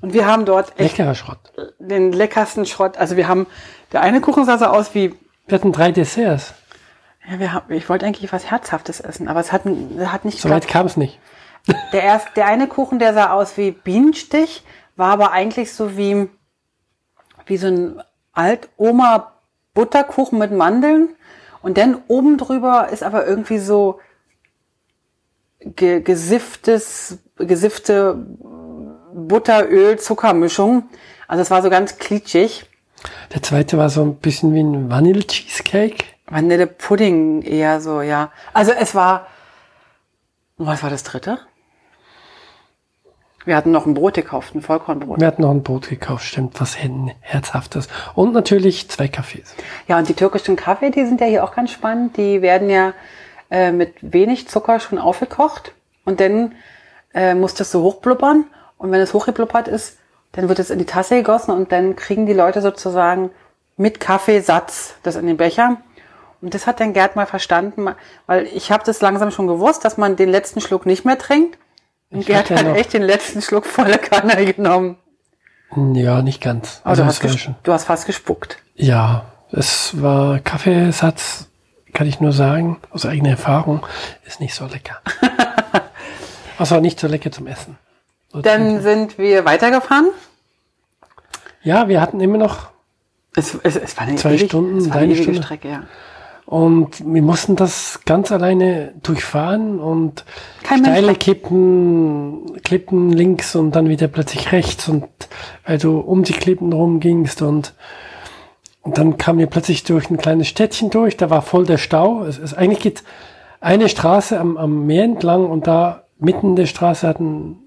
[0.00, 1.40] Und wir haben dort echt Leckerer Schrott.
[1.78, 2.96] den leckersten Schrott.
[2.96, 3.46] Also wir haben,
[3.92, 5.14] der eine Kuchen sah so aus wie,
[5.46, 6.54] Wir hatten drei Desserts.
[7.30, 9.64] ja, wir haben, ich wollte eigentlich was Herzhaftes essen, aber es hat,
[10.06, 11.18] hat nicht So weit kam es nicht.
[11.92, 14.64] Der, erst, der eine Kuchen, der sah aus wie Bienenstich,
[14.96, 16.30] war aber eigentlich so wie,
[17.50, 19.32] wie so ein Altoma
[19.74, 21.10] Butterkuchen mit Mandeln.
[21.62, 24.00] Und dann oben drüber ist aber irgendwie so
[25.60, 28.16] ge gesifftes, gesiffte
[29.12, 30.88] Butteröl-Zuckermischung.
[31.28, 32.64] Also es war so ganz klitschig.
[33.34, 36.04] Der zweite war so ein bisschen wie ein Vanille-Cheesecake.
[36.26, 38.30] Vanillepudding eher so, ja.
[38.52, 39.26] Also es war,
[40.56, 41.40] was war das dritte?
[43.44, 45.18] Wir hatten noch ein Brot gekauft, ein Vollkornbrot.
[45.20, 46.76] Wir hatten noch ein Brot gekauft, stimmt, was
[47.20, 47.88] Herzhaftes.
[48.14, 49.54] Und natürlich zwei Kaffees.
[49.88, 52.18] Ja, und die türkischen Kaffee, die sind ja hier auch ganz spannend.
[52.18, 52.92] Die werden ja
[53.50, 55.72] äh, mit wenig Zucker schon aufgekocht
[56.04, 56.54] und dann
[57.14, 58.44] äh, muss das so hochblubbern.
[58.76, 59.98] Und wenn es hochgeblubbert ist,
[60.32, 63.30] dann wird es in die Tasse gegossen und dann kriegen die Leute sozusagen
[63.76, 65.78] mit Kaffeesatz das in den Becher.
[66.40, 67.88] Und das hat dann Gerd mal verstanden,
[68.26, 71.58] weil ich habe das langsam schon gewusst, dass man den letzten Schluck nicht mehr trinkt.
[72.10, 74.96] Und hatte hat noch- echt den letzten Schluck volle Kanne genommen.
[75.94, 76.80] Ja, nicht ganz.
[76.82, 78.58] Aber du, es hast war ges- schon- du hast fast gespuckt.
[78.74, 81.48] Ja, es war Kaffeesatz,
[81.92, 83.86] kann ich nur sagen, aus eigener Erfahrung,
[84.26, 85.00] ist nicht so lecker.
[86.58, 87.78] also nicht so lecker zum Essen.
[88.32, 90.10] So Dann sind wir weitergefahren.
[91.62, 92.70] Ja, wir hatten immer noch
[93.36, 95.42] Es, es, es war eine Zwei ewig, Stunden, es war eine eine ewige Stunde.
[95.42, 95.82] Strecke, ja.
[96.50, 100.24] Und wir mussten das ganz alleine durchfahren und
[100.64, 105.04] Kein Mensch steile war- Kippen, Klippen links und dann wieder plötzlich rechts und
[105.64, 107.72] weil du um die Klippen rum gingst und
[108.82, 112.24] und dann kamen wir plötzlich durch ein kleines Städtchen durch, da war voll der Stau.
[112.24, 113.04] Es ist eigentlich geht
[113.60, 117.58] eine Straße am, am Meer entlang und da mitten in der Straße hat ein,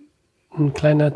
[0.57, 1.13] ein kleiner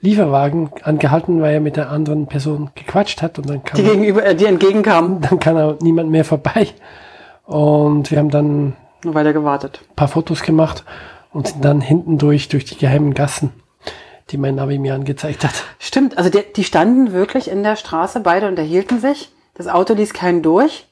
[0.00, 4.24] Lieferwagen angehalten, weil er mit der anderen Person gequatscht hat und dann kam Die gegenüber,
[4.24, 5.20] äh, die entgegenkamen.
[5.28, 6.68] dann kann auch niemand mehr vorbei.
[7.44, 9.80] Und wir haben dann Nur weiter gewartet.
[9.90, 10.84] ein paar Fotos gemacht
[11.32, 13.52] und sind dann hinten durch, durch die geheimen Gassen,
[14.30, 15.64] die mein Navi mir angezeigt hat.
[15.78, 19.30] Stimmt, also die, die standen wirklich in der Straße, beide unterhielten sich.
[19.54, 20.86] Das Auto ließ keinen durch.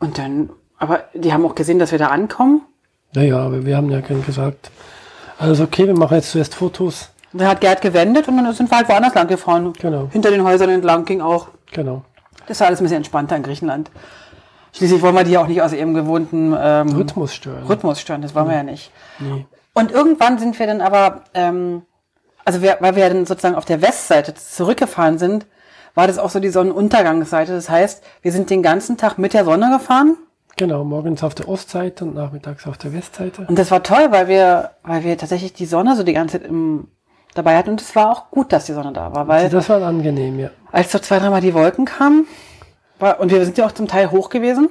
[0.00, 2.62] Und dann, aber die haben auch gesehen, dass wir da ankommen.
[3.14, 4.70] Naja, aber wir haben ja keinen gesagt,
[5.38, 7.10] alles okay, wir machen jetzt zuerst Fotos.
[7.32, 9.72] Und dann hat Gerd gewendet und dann sind wir halt woanders lang gefahren.
[9.78, 10.08] Genau.
[10.10, 11.48] Hinter den Häusern entlang ging auch.
[11.72, 12.02] Genau.
[12.46, 13.90] Das war alles ein bisschen entspannter in Griechenland.
[14.72, 17.66] Schließlich wollen wir die ja auch nicht aus ihrem gewohnten ähm, Rhythmus stören.
[17.66, 18.90] Rhythmus stören, das wollen wir ja nicht.
[19.18, 19.46] Nee.
[19.74, 21.82] Und irgendwann sind wir dann aber, ähm,
[22.44, 25.46] also wir, weil wir dann sozusagen auf der Westseite zurückgefahren sind,
[25.94, 27.52] war das auch so die Sonnenuntergangsseite.
[27.52, 30.16] Das heißt, wir sind den ganzen Tag mit der Sonne gefahren.
[30.58, 33.46] Genau, morgens auf der Ostseite und nachmittags auf der Westseite.
[33.48, 36.48] Und das war toll, weil wir, weil wir tatsächlich die Sonne so die ganze Zeit
[36.50, 36.88] im,
[37.34, 37.70] dabei hatten.
[37.70, 40.50] Und es war auch gut, dass die Sonne da war, weil Das war angenehm, ja.
[40.72, 42.26] als so zwei, dreimal die Wolken kamen,
[42.98, 44.68] war, und wir sind ja auch zum Teil hoch gewesen.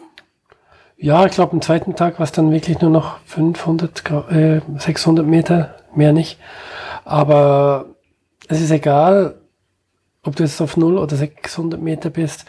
[0.98, 4.62] Ja, ich glaube, am zweiten Tag war es dann wirklich nur noch 500, Gra- äh,
[4.80, 6.38] 600 Meter, mehr nicht.
[7.06, 7.86] Aber
[8.50, 9.36] es ist egal,
[10.24, 12.46] ob du jetzt auf 0 oder 600 Meter bist.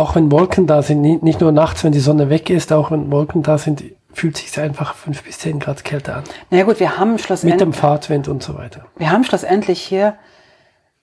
[0.00, 3.10] Auch wenn Wolken da sind, nicht nur nachts, wenn die Sonne weg ist, auch wenn
[3.10, 6.24] Wolken da sind, fühlt sich einfach fünf bis zehn Grad kälter an.
[6.50, 8.86] Na ja, gut, wir haben Mit schlussendlich, dem Fahrtwind und so weiter.
[8.96, 10.16] wir haben schlussendlich hier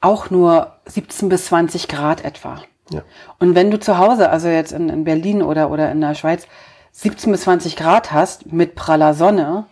[0.01, 2.61] auch nur 17 bis 20 Grad etwa.
[2.91, 3.01] Ja.
[3.39, 6.47] Und wenn du zu Hause, also jetzt in, in Berlin oder, oder in der Schweiz,
[6.91, 9.65] 17 bis 20 Grad hast mit praller Sonne,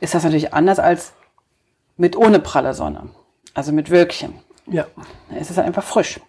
[0.00, 1.12] ist das natürlich anders als
[1.96, 3.10] mit ohne pralle Sonne.
[3.54, 4.34] Also mit Wölkchen.
[4.66, 4.86] Ja.
[5.38, 6.20] Es ist einfach frisch.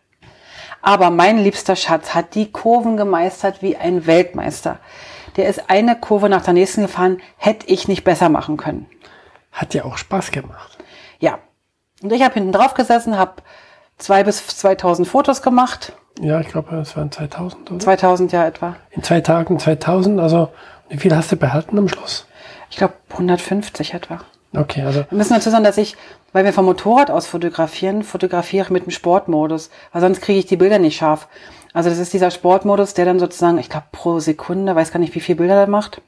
[0.84, 4.80] Aber mein liebster Schatz hat die Kurven gemeistert wie ein Weltmeister.
[5.38, 8.86] Der ist eine Kurve nach der nächsten gefahren, hätte ich nicht besser machen können.
[9.54, 10.78] Hat ja auch Spaß gemacht.
[11.20, 11.40] Ja.
[12.02, 13.42] Und ich habe hinten drauf gesessen, habe
[13.98, 15.94] zwei bis 2000 Fotos gemacht.
[16.20, 17.80] Ja, ich glaube, es waren 2000 oder?
[17.80, 18.76] 2000 ja etwa.
[18.92, 20.50] In zwei Tagen 2000, also
[20.90, 22.28] wie viel hast du behalten am Schluss?
[22.70, 24.20] Ich glaube 150 etwa.
[24.56, 25.96] Okay, also Wir müssen dazu sagen, dass ich,
[26.32, 30.58] weil wir vom Motorrad aus fotografieren, fotografiere mit dem Sportmodus, weil sonst kriege ich die
[30.58, 31.28] Bilder nicht scharf.
[31.74, 35.16] Also das ist dieser Sportmodus, der dann sozusagen, ich glaube pro Sekunde, weiß gar nicht,
[35.16, 36.02] wie viele Bilder der macht.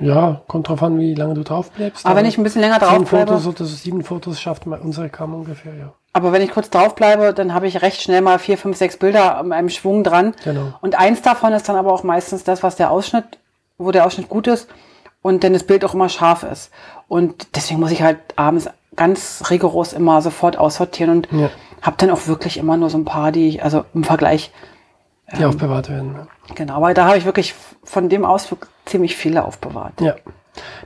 [0.00, 2.04] ja, kommt drauf an, wie lange du drauf bleibst.
[2.04, 5.08] Aber wenn ich ein bisschen länger drauf bleibe, Fotos oder sieben Fotos schafft mal unsere
[5.08, 5.92] Kamera ungefähr, ja.
[6.12, 8.96] aber wenn ich kurz drauf bleibe, dann habe ich recht schnell mal vier, fünf, sechs
[8.96, 10.34] Bilder in einem Schwung dran.
[10.42, 10.74] Genau.
[10.80, 13.38] Und eins davon ist dann aber auch meistens das, was der Ausschnitt,
[13.78, 14.68] wo der Ausschnitt gut ist
[15.22, 16.70] und dann das Bild auch immer scharf ist.
[17.08, 21.48] Und deswegen muss ich halt abends ganz rigoros immer sofort aussortieren und Ja.
[21.80, 24.52] habe dann auch wirklich immer nur so ein paar, die ich, also im Vergleich,
[25.38, 26.14] Die aufbewahrt werden.
[26.16, 26.54] ja.
[26.54, 27.54] genau, aber da habe ich wirklich
[27.84, 30.00] von dem Ausflug ziemlich viele aufbewahrt.
[30.00, 30.14] Ja.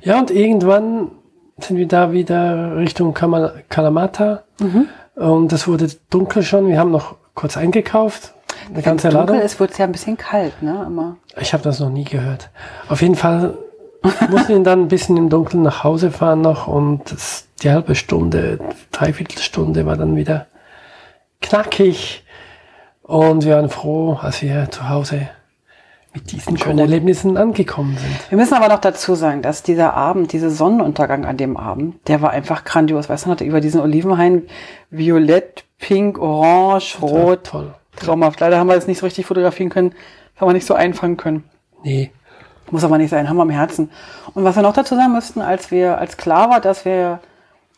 [0.03, 1.11] Ja, und irgendwann
[1.59, 4.44] sind wir da wieder Richtung Kamal Kalamata.
[4.61, 4.88] Mhm.
[5.16, 6.68] Und es wurde dunkel schon.
[6.68, 8.35] Wir haben noch kurz eingekauft.
[8.72, 10.85] Eine ganze Wenn es dunkel ist, wird es ja ein bisschen kalt, ne?
[10.87, 11.16] Immer.
[11.40, 12.51] Ich habe das noch nie gehört.
[12.88, 13.57] Auf jeden Fall
[14.30, 17.94] mussten wir dann ein bisschen im Dunkeln nach Hause fahren noch und das, die halbe
[17.94, 18.58] Stunde,
[18.92, 20.46] Dreiviertelstunde war dann wieder
[21.40, 22.24] knackig.
[23.02, 25.28] Und wir waren froh, als wir zu Hause
[26.12, 28.30] mit diesen schönen Erlebnissen angekommen sind.
[28.30, 32.22] Wir müssen aber noch dazu sagen, dass dieser Abend, dieser Sonnenuntergang an dem Abend, der
[32.22, 33.08] war einfach grandios.
[33.08, 34.44] Weißt du, hatte über diesen Olivenhain
[34.90, 37.44] violett, pink, orange, rot.
[37.44, 37.74] Toll.
[37.96, 38.40] Traumhaft.
[38.40, 39.94] Leider haben wir das nicht so richtig fotografieren können.
[40.36, 41.44] Haben wir nicht so einfangen können.
[41.84, 42.10] Nee,
[42.70, 43.90] Muss aber nicht sein, haben wir am Herzen.
[44.35, 47.20] Und was wir noch dazu sagen müssten, als wir, als klar war, dass wir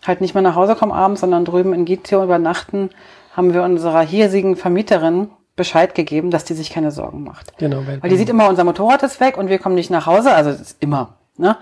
[0.06, 2.90] halt nicht mehr nach Hause kommen abends, sondern drüben in Gizio übernachten,
[3.36, 7.56] haben wir unserer hiesigen Vermieterin Bescheid gegeben, dass die sich keine Sorgen macht.
[7.58, 7.82] genau.
[8.00, 10.52] Weil die sieht immer, unser Motorrad ist weg und wir kommen nicht nach Hause, also
[10.80, 11.56] immer, ne?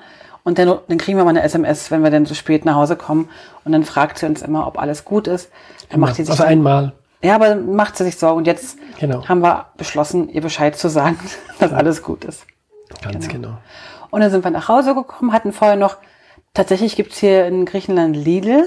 [0.44, 2.94] Und dann, dann kriegen wir mal eine SMS, wenn wir dann so spät nach Hause
[2.94, 3.28] kommen.
[3.64, 5.50] Und dann fragt sie uns immer, ob alles gut ist.
[5.90, 6.92] Dann macht sie sich also dann- einmal.
[7.20, 8.36] ja, aber dann macht sie sich Sorgen.
[8.38, 9.26] Und jetzt Genau.
[9.28, 11.18] haben wir beschlossen, ihr Bescheid zu sagen,
[11.58, 12.46] dass alles gut ist.
[13.02, 13.58] Ganz genau.
[14.10, 15.96] Und dann sind wir nach Hause gekommen, hatten vorher noch,
[16.54, 18.66] tatsächlich gibt's hier in Griechenland Lidl.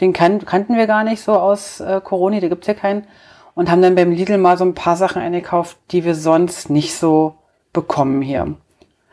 [0.00, 3.06] Den kan kannten wir gar nicht so aus äh, Corona, da gibt's hier keinen.
[3.54, 6.94] Und haben dann beim Lidl mal so ein paar Sachen eingekauft, die wir sonst nicht
[6.94, 7.34] so
[7.72, 8.54] bekommen hier.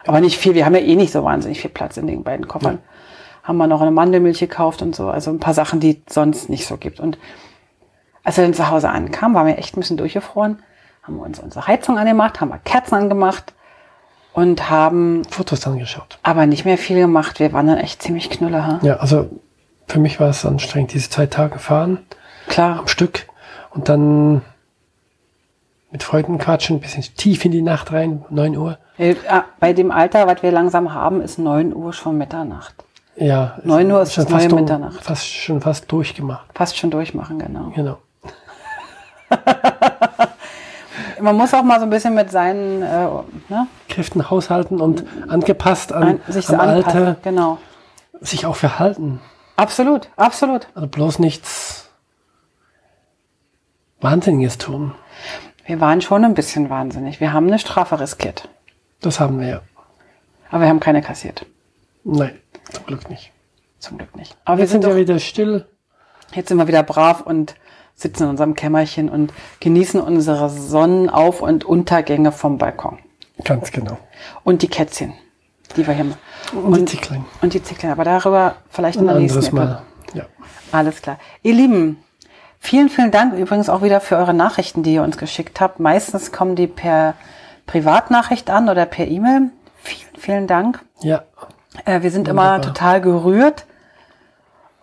[0.05, 2.47] Aber nicht viel, wir haben ja eh nicht so wahnsinnig viel Platz in den beiden
[2.47, 2.79] Koffern.
[3.43, 6.49] Haben wir noch eine Mandelmilch gekauft und so, also ein paar Sachen, die es sonst
[6.49, 7.01] nicht so gibt.
[7.01, 7.17] Und
[8.23, 10.63] als wir dann zu Hause ankamen, waren wir echt ein bisschen durchgefroren,
[11.03, 13.53] haben wir uns unsere Heizung angemacht, haben wir Kerzen angemacht
[14.33, 16.19] und haben Fotos angeschaut.
[16.23, 17.39] aber nicht mehr viel gemacht.
[17.39, 18.65] Wir waren dann echt ziemlich knüller.
[18.67, 18.79] Ha?
[18.83, 19.29] Ja, also
[19.87, 21.99] für mich war es anstrengend, diese zwei Tage fahren
[22.47, 22.79] Klar.
[22.79, 23.27] am Stück
[23.71, 24.41] und dann
[25.91, 28.77] mit Freunden quatschen, bis in- tief in die Nacht rein, 9 Uhr.
[28.97, 32.75] Wir- ah, Bei dem Alter, was wir langsam haben, ist 9 Uhr schon Mitternacht.
[33.15, 33.57] Ja.
[33.63, 35.03] 9 Uhr ist schon neue fast um- Mitternacht.
[35.03, 36.45] Fast, schon fast durchgemacht.
[36.53, 37.71] Fast schon durchmachen, genau.
[37.75, 37.97] Genau.
[41.21, 43.07] Man muss auch mal so ein bisschen mit seinen, äh,
[43.49, 46.49] ne, Kräften haushalten und angepasst an, an, sich.
[46.49, 47.57] Alter Genau.
[48.21, 49.19] sich auch verhalten.
[49.55, 50.67] Absolut, absolut.
[50.75, 51.89] Also bloß nichts
[54.01, 54.93] Wahnsinniges tun.
[55.65, 57.19] Wir waren schon ein bisschen wahnsinnig.
[57.19, 58.49] Wir haben eine Strafe riskiert.
[59.01, 59.61] Das haben wir ja.
[60.49, 61.45] Aber wir haben keine kassiert.
[62.03, 62.39] Nein,
[62.71, 63.31] zum Glück nicht.
[63.79, 64.35] Zum Glück nicht.
[64.45, 65.67] Aber wir Wir sind sind ja wieder still.
[66.33, 67.55] jetzt sind wir wieder brav und
[67.99, 72.97] sitzen in unserem Kämmerchen und genießen unsere Sonnenauf- und Untergänge vom Balkon.
[73.43, 73.97] Ganz genau.
[74.43, 75.13] Und die Kätzchen,
[75.75, 76.19] die wir hier machen.
[76.53, 77.25] Und die Zicklein.
[77.41, 77.91] Und die Zicklein.
[77.91, 79.53] Aber darüber vielleicht in Ein der nächsten anderes.
[79.53, 79.81] Mal.
[80.13, 80.25] Ja.
[80.71, 81.19] Alles klar.
[81.43, 81.97] Ihr Lieben,
[82.59, 85.79] vielen, vielen Dank übrigens auch wieder für eure Nachrichten, die ihr uns geschickt habt.
[85.79, 87.15] Meistens kommen die per
[87.65, 89.51] Privatnachricht an oder per E-Mail.
[89.83, 90.79] Vielen, vielen Dank.
[91.01, 91.23] Ja.
[91.85, 92.61] Äh, wir sind immer Wunderbar.
[92.73, 93.65] total gerührt.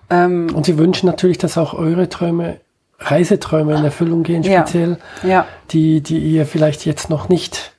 [0.09, 2.61] Ähm, Und wir wünschen natürlich, dass auch eure Träume,
[2.99, 4.61] Reiseträume in Erfüllung gehen, Ja.
[4.63, 7.73] speziell, ja, die, die ihr vielleicht jetzt noch nicht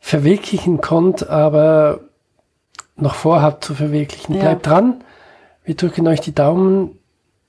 [0.00, 2.00] verwirklichen konnt, aber
[2.96, 4.34] noch vorhabt zu verwirklichen.
[4.34, 4.40] Ja.
[4.42, 5.04] Bleibt dran.
[5.64, 6.96] Wir drücken euch die Daumen.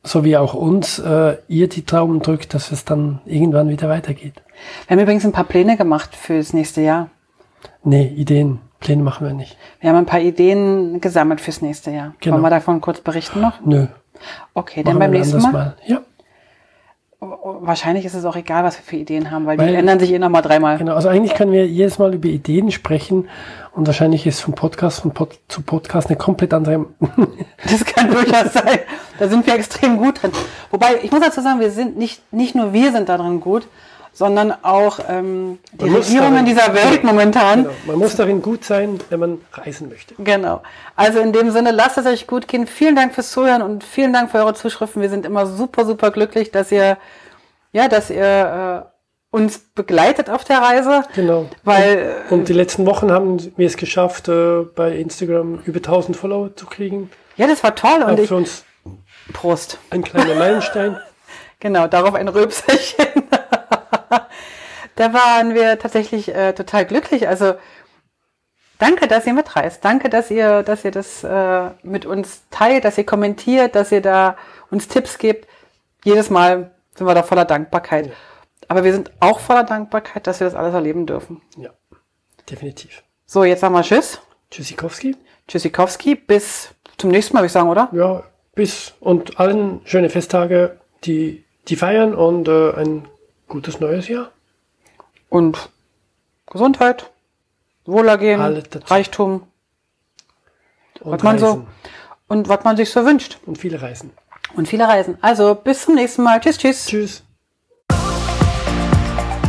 [0.03, 4.33] so wie auch uns, äh, ihr die Daumen drückt, dass es dann irgendwann wieder weitergeht.
[4.87, 7.09] Wir haben übrigens ein paar Pläne gemacht fürs nächste Jahr.
[7.83, 9.57] Nee, Ideen, Pläne machen wir nicht.
[9.79, 12.15] Wir haben ein paar Ideen gesammelt fürs nächste Jahr.
[12.19, 12.33] Genau.
[12.33, 13.61] Wollen wir davon kurz berichten noch?
[13.63, 13.85] Nö.
[14.55, 15.75] Okay, dann beim nächsten anderes Mal.
[15.85, 16.01] Ja,
[17.23, 20.11] Wahrscheinlich ist es auch egal, was wir für Ideen haben, weil, Weil- die ändern sich
[20.11, 20.79] eh nochmal dreimal.
[20.79, 20.95] genau.
[20.95, 23.29] Also eigentlich können wir jedes Mal über Ideen sprechen
[23.75, 26.87] und wahrscheinlich ist von Podcast von Pod zu Podcast eine komplett andere.
[27.69, 28.79] Das kann durchaus sein.
[29.19, 30.31] Da sind wir extrem gut drin.
[30.71, 33.67] Wobei, ich muss dazu sagen, wir sind nicht, nicht nur wir sind da drin gut,
[34.13, 37.63] sondern auch ähm, die Man Regierungen darin- dieser Welt momentan.
[37.63, 37.75] genau.
[37.87, 40.15] Man muss darin gut sein, wenn man reisen möchte.
[40.19, 40.61] Genau.
[40.95, 42.67] Also in dem Sinne, lasst es euch gut gehen.
[42.67, 45.01] Vielen Dank fürs Zuhören und vielen Dank für eure Zuschriften.
[45.01, 46.97] Wir sind immer super, super glücklich, dass ihr,
[47.71, 51.03] ja, dass ihr äh, uns begleitet auf der Reise.
[51.15, 51.45] Genau.
[51.63, 56.53] Weil, Und die letzten Wochen haben wir es geschafft, äh, bei Instagram über 1000 Follower
[56.55, 57.09] zu kriegen.
[57.37, 58.65] ja, das war toll und ich, für uns
[59.31, 59.77] Prost.
[59.89, 60.97] ein kleiner Meilenstein.
[61.63, 63.05] Genau, darauf ein Röpserchen.
[64.95, 67.27] da waren wir tatsächlich äh, total glücklich.
[67.27, 67.55] Also
[68.79, 69.83] danke, dass ihr mitreist.
[69.83, 74.01] Danke, dass ihr, dass ihr das äh, mit uns teilt, dass ihr kommentiert, dass ihr
[74.01, 74.37] da
[74.69, 75.47] uns Tipps gebt.
[76.03, 78.11] Jedes Mal sind wir da voller Dankbarkeit.
[78.67, 81.41] Aber wir sind auch voller Dankbarkeit, dass wir das alles erleben dürfen.
[81.57, 81.71] Ja,
[82.49, 83.03] definitiv.
[83.25, 84.19] So, jetzt sagen wir Tschüss.
[84.49, 85.15] Tschüssikowski.
[85.47, 86.15] Tschüssikowski.
[86.15, 87.89] Bis zum nächsten Mal, würde ich sagen, oder?
[87.91, 88.23] Ja,
[88.55, 93.07] bis und allen schöne Festtage, die, die feiern und äh, ein
[93.51, 94.31] gutes neues Jahr.
[95.29, 95.69] Und
[96.47, 97.11] Gesundheit,
[97.85, 98.41] Wohlergehen.
[98.87, 99.43] Reichtum.
[101.01, 101.67] Und was man so
[102.27, 103.39] und was man sich so wünscht.
[103.45, 104.11] Und viele Reisen.
[104.55, 105.17] Und viele Reisen.
[105.21, 106.39] Also bis zum nächsten Mal.
[106.39, 106.85] Tschüss, tschüss.
[106.85, 107.23] Tschüss.